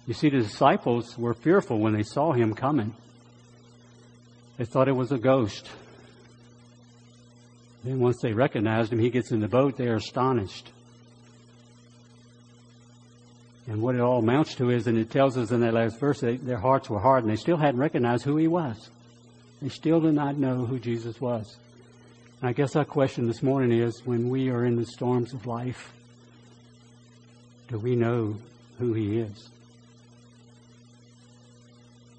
You 0.06 0.14
see, 0.14 0.30
the 0.30 0.38
disciples 0.38 1.16
were 1.16 1.34
fearful 1.34 1.78
when 1.78 1.92
they 1.92 2.02
saw 2.02 2.32
Him 2.32 2.54
coming. 2.54 2.94
They 4.58 4.64
thought 4.64 4.88
it 4.88 4.96
was 4.96 5.12
a 5.12 5.18
ghost. 5.18 5.68
Then 7.84 8.00
once 8.00 8.18
they 8.20 8.32
recognized 8.32 8.92
Him, 8.92 8.98
He 8.98 9.10
gets 9.10 9.30
in 9.30 9.40
the 9.40 9.48
boat, 9.48 9.76
they 9.76 9.88
are 9.88 9.96
astonished. 9.96 10.70
And 13.68 13.80
what 13.80 13.94
it 13.94 14.00
all 14.00 14.18
amounts 14.18 14.56
to 14.56 14.70
is, 14.70 14.86
and 14.86 14.98
it 14.98 15.10
tells 15.10 15.36
us 15.38 15.52
in 15.52 15.60
that 15.60 15.74
last 15.74 16.00
verse, 16.00 16.20
that 16.20 16.44
their 16.44 16.58
hearts 16.58 16.90
were 16.90 16.98
hard 16.98 17.22
and 17.22 17.32
they 17.32 17.36
still 17.36 17.56
hadn't 17.56 17.80
recognized 17.80 18.24
who 18.24 18.36
he 18.36 18.48
was. 18.48 18.90
They 19.60 19.68
still 19.68 20.00
did 20.00 20.14
not 20.14 20.36
know 20.36 20.66
who 20.66 20.80
Jesus 20.80 21.20
was. 21.20 21.56
And 22.40 22.48
I 22.48 22.52
guess 22.52 22.74
our 22.74 22.84
question 22.84 23.28
this 23.28 23.42
morning 23.42 23.78
is 23.78 24.02
when 24.04 24.28
we 24.28 24.50
are 24.50 24.64
in 24.64 24.74
the 24.74 24.86
storms 24.86 25.32
of 25.32 25.46
life, 25.46 25.92
do 27.68 27.78
we 27.78 27.94
know 27.94 28.36
who 28.78 28.94
he 28.94 29.18
is? 29.20 29.48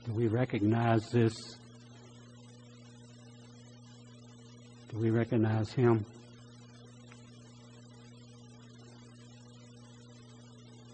Do 0.05 0.13
we 0.13 0.27
recognize 0.27 1.09
this? 1.09 1.33
Do 4.91 4.97
we 4.97 5.09
recognize 5.09 5.71
him? 5.73 6.05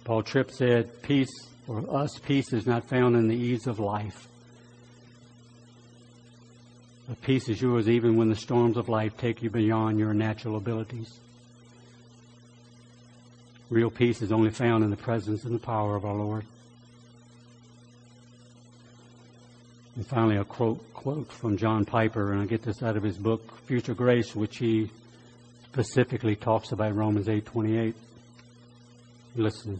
Paul 0.09 0.23
Tripp 0.23 0.49
said, 0.49 1.03
Peace, 1.03 1.29
for 1.67 1.85
us, 1.95 2.17
peace 2.17 2.51
is 2.51 2.65
not 2.65 2.89
found 2.89 3.15
in 3.15 3.27
the 3.27 3.35
ease 3.35 3.67
of 3.67 3.77
life. 3.77 4.27
Peace 7.21 7.47
is 7.47 7.61
yours 7.61 7.87
even 7.87 8.17
when 8.17 8.27
the 8.27 8.35
storms 8.35 8.75
of 8.75 8.89
life 8.89 9.15
take 9.17 9.43
you 9.43 9.51
beyond 9.51 9.99
your 9.99 10.15
natural 10.15 10.57
abilities. 10.57 11.19
Real 13.69 13.91
peace 13.91 14.23
is 14.23 14.31
only 14.31 14.49
found 14.49 14.83
in 14.83 14.89
the 14.89 14.97
presence 14.97 15.43
and 15.43 15.53
the 15.53 15.59
power 15.59 15.95
of 15.95 16.05
our 16.05 16.15
Lord. 16.15 16.43
And 19.95 20.07
finally, 20.07 20.37
a 20.37 20.43
quote, 20.43 20.91
quote 20.91 21.31
from 21.31 21.55
John 21.55 21.85
Piper, 21.85 22.31
and 22.31 22.41
I 22.41 22.45
get 22.47 22.63
this 22.63 22.81
out 22.81 22.97
of 22.97 23.03
his 23.03 23.19
book, 23.19 23.43
Future 23.67 23.93
Grace, 23.93 24.35
which 24.35 24.57
he 24.57 24.89
specifically 25.65 26.35
talks 26.35 26.71
about 26.71 26.95
Romans 26.95 27.27
8:28. 27.27 27.93
Listen. 29.35 29.79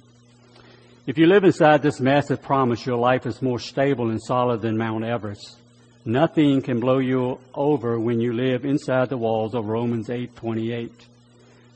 If 1.09 1.17
you 1.17 1.25
live 1.25 1.43
inside 1.43 1.81
this 1.81 1.99
massive 1.99 2.39
promise, 2.39 2.85
your 2.85 2.95
life 2.95 3.25
is 3.25 3.41
more 3.41 3.57
stable 3.57 4.11
and 4.11 4.21
solid 4.21 4.61
than 4.61 4.77
Mount 4.77 5.03
Everest. 5.03 5.57
Nothing 6.05 6.61
can 6.61 6.79
blow 6.79 6.99
you 6.99 7.39
over 7.55 7.99
when 7.99 8.21
you 8.21 8.31
live 8.31 8.63
inside 8.63 9.09
the 9.09 9.17
walls 9.17 9.55
of 9.55 9.65
Romans 9.65 10.11
8:28. 10.11 11.07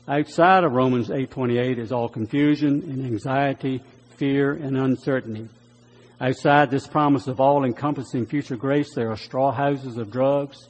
Outside 0.06 0.62
of 0.62 0.70
Romans 0.70 1.10
8:28 1.10 1.80
is 1.80 1.90
all 1.90 2.08
confusion 2.08 2.84
and 2.88 3.04
anxiety, 3.04 3.82
fear 4.10 4.52
and 4.52 4.76
uncertainty. 4.76 5.48
Outside 6.20 6.70
this 6.70 6.86
promise 6.86 7.26
of 7.26 7.40
all-encompassing 7.40 8.26
future 8.26 8.56
grace, 8.56 8.94
there 8.94 9.10
are 9.10 9.16
straw 9.16 9.50
houses 9.50 9.96
of 9.96 10.12
drugs 10.12 10.68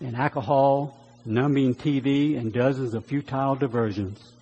and 0.00 0.16
alcohol, 0.16 0.98
numbing 1.24 1.76
TV, 1.76 2.36
and 2.36 2.52
dozens 2.52 2.92
of 2.92 3.06
futile 3.06 3.54
diversions. 3.54 4.33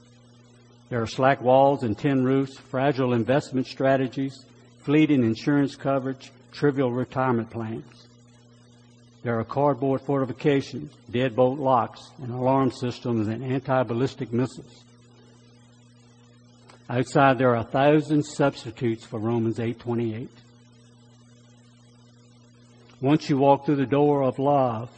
There 0.93 1.01
are 1.01 1.07
slack 1.07 1.40
walls 1.40 1.84
and 1.84 1.97
tin 1.97 2.22
roofs, 2.22 2.59
fragile 2.59 3.14
investment 3.14 3.66
strategies, 3.66 4.45
fleeting 4.80 5.24
insurance 5.24 5.74
coverage, 5.74 6.30
trivial 6.53 6.93
retirement 6.93 7.49
plans. 7.49 8.09
There 9.22 9.40
are 9.40 9.45
cardboard 9.45 10.03
fortifications, 10.03 10.93
deadbolt 11.11 11.59
locks, 11.59 12.11
and 12.22 12.30
alarm 12.30 12.72
systems 12.72 13.28
and 13.28 13.43
anti-ballistic 13.43 14.34
missiles. 14.34 14.84
Outside 16.90 17.38
there 17.38 17.53
are 17.53 17.62
a 17.62 17.64
thousand 17.64 18.22
substitutes 18.24 19.07
for 19.07 19.18
Romans 19.18 19.59
8:28. 19.59 20.28
Once 23.01 23.30
you 23.30 23.38
walk 23.38 23.64
through 23.64 23.76
the 23.76 23.86
door 23.86 24.22
of 24.22 24.38
love, 24.38 24.90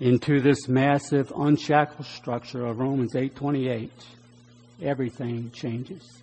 into 0.00 0.40
this 0.40 0.68
massive 0.68 1.32
unshackled 1.36 2.06
structure 2.06 2.66
of 2.66 2.78
Romans 2.78 3.14
8:28, 3.14 3.90
everything 4.82 5.50
changes. 5.50 6.22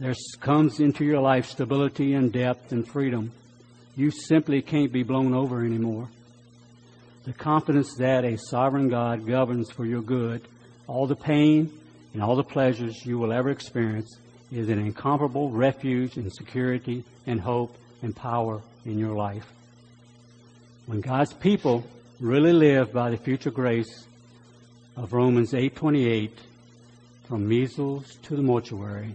There 0.00 0.14
comes 0.40 0.80
into 0.80 1.04
your 1.04 1.20
life 1.20 1.46
stability 1.46 2.14
and 2.14 2.32
depth 2.32 2.72
and 2.72 2.86
freedom. 2.86 3.30
You 3.94 4.10
simply 4.10 4.60
can't 4.60 4.92
be 4.92 5.04
blown 5.04 5.34
over 5.34 5.64
anymore. 5.64 6.08
The 7.24 7.32
confidence 7.32 7.94
that 7.98 8.24
a 8.24 8.36
sovereign 8.36 8.88
God 8.88 9.24
governs 9.24 9.70
for 9.70 9.84
your 9.84 10.02
good, 10.02 10.42
all 10.88 11.06
the 11.06 11.14
pain 11.14 11.70
and 12.12 12.22
all 12.22 12.34
the 12.34 12.42
pleasures 12.42 13.06
you 13.06 13.18
will 13.18 13.32
ever 13.32 13.50
experience 13.50 14.18
is 14.50 14.68
an 14.68 14.80
incomparable 14.80 15.50
refuge 15.50 16.16
and 16.16 16.32
security 16.32 17.04
and 17.26 17.40
hope 17.40 17.76
and 18.02 18.16
power 18.16 18.60
in 18.84 18.98
your 18.98 19.14
life. 19.14 19.46
When 20.86 21.00
God's 21.00 21.32
people 21.32 21.84
really 22.18 22.52
live 22.52 22.92
by 22.92 23.10
the 23.10 23.16
future 23.16 23.52
grace 23.52 24.04
of 24.96 25.12
Romans 25.12 25.54
8:28 25.54 26.32
from 27.24 27.46
measles 27.46 28.16
to 28.22 28.34
the 28.34 28.42
mortuary, 28.42 29.14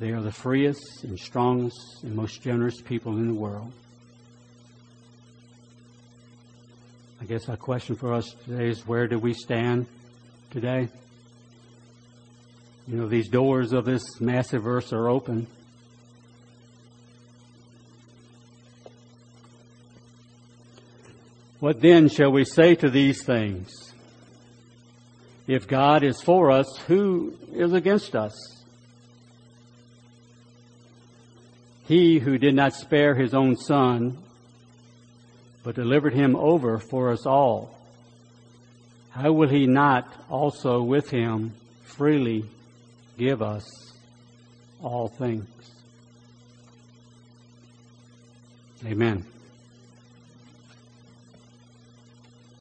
they 0.00 0.10
are 0.10 0.22
the 0.22 0.32
freest 0.32 1.04
and 1.04 1.18
strongest 1.18 2.02
and 2.02 2.14
most 2.16 2.42
generous 2.42 2.80
people 2.80 3.12
in 3.18 3.28
the 3.28 3.34
world. 3.34 3.70
I 7.20 7.24
guess 7.26 7.48
our 7.50 7.56
question 7.58 7.96
for 7.96 8.14
us 8.14 8.34
today 8.46 8.70
is 8.70 8.86
where 8.86 9.06
do 9.06 9.18
we 9.18 9.34
stand 9.34 9.86
today? 10.50 10.88
You 12.86 12.96
know, 12.96 13.06
these 13.06 13.28
doors 13.28 13.74
of 13.74 13.84
this 13.84 14.18
massive 14.18 14.66
earth 14.66 14.94
are 14.94 15.10
open. 15.10 15.46
What 21.60 21.80
then 21.80 22.08
shall 22.08 22.30
we 22.30 22.44
say 22.44 22.76
to 22.76 22.88
these 22.88 23.24
things? 23.24 23.68
If 25.46 25.66
God 25.66 26.04
is 26.04 26.20
for 26.20 26.50
us, 26.50 26.78
who 26.86 27.34
is 27.52 27.72
against 27.72 28.14
us? 28.14 28.34
He 31.86 32.18
who 32.18 32.38
did 32.38 32.54
not 32.54 32.74
spare 32.74 33.14
his 33.14 33.34
own 33.34 33.56
son, 33.56 34.18
but 35.64 35.74
delivered 35.74 36.14
him 36.14 36.36
over 36.36 36.78
for 36.78 37.10
us 37.10 37.26
all, 37.26 37.74
how 39.10 39.32
will 39.32 39.48
he 39.48 39.66
not 39.66 40.06
also 40.28 40.82
with 40.82 41.10
him 41.10 41.54
freely 41.82 42.44
give 43.16 43.42
us 43.42 43.64
all 44.80 45.08
things? 45.08 45.48
Amen. 48.86 49.26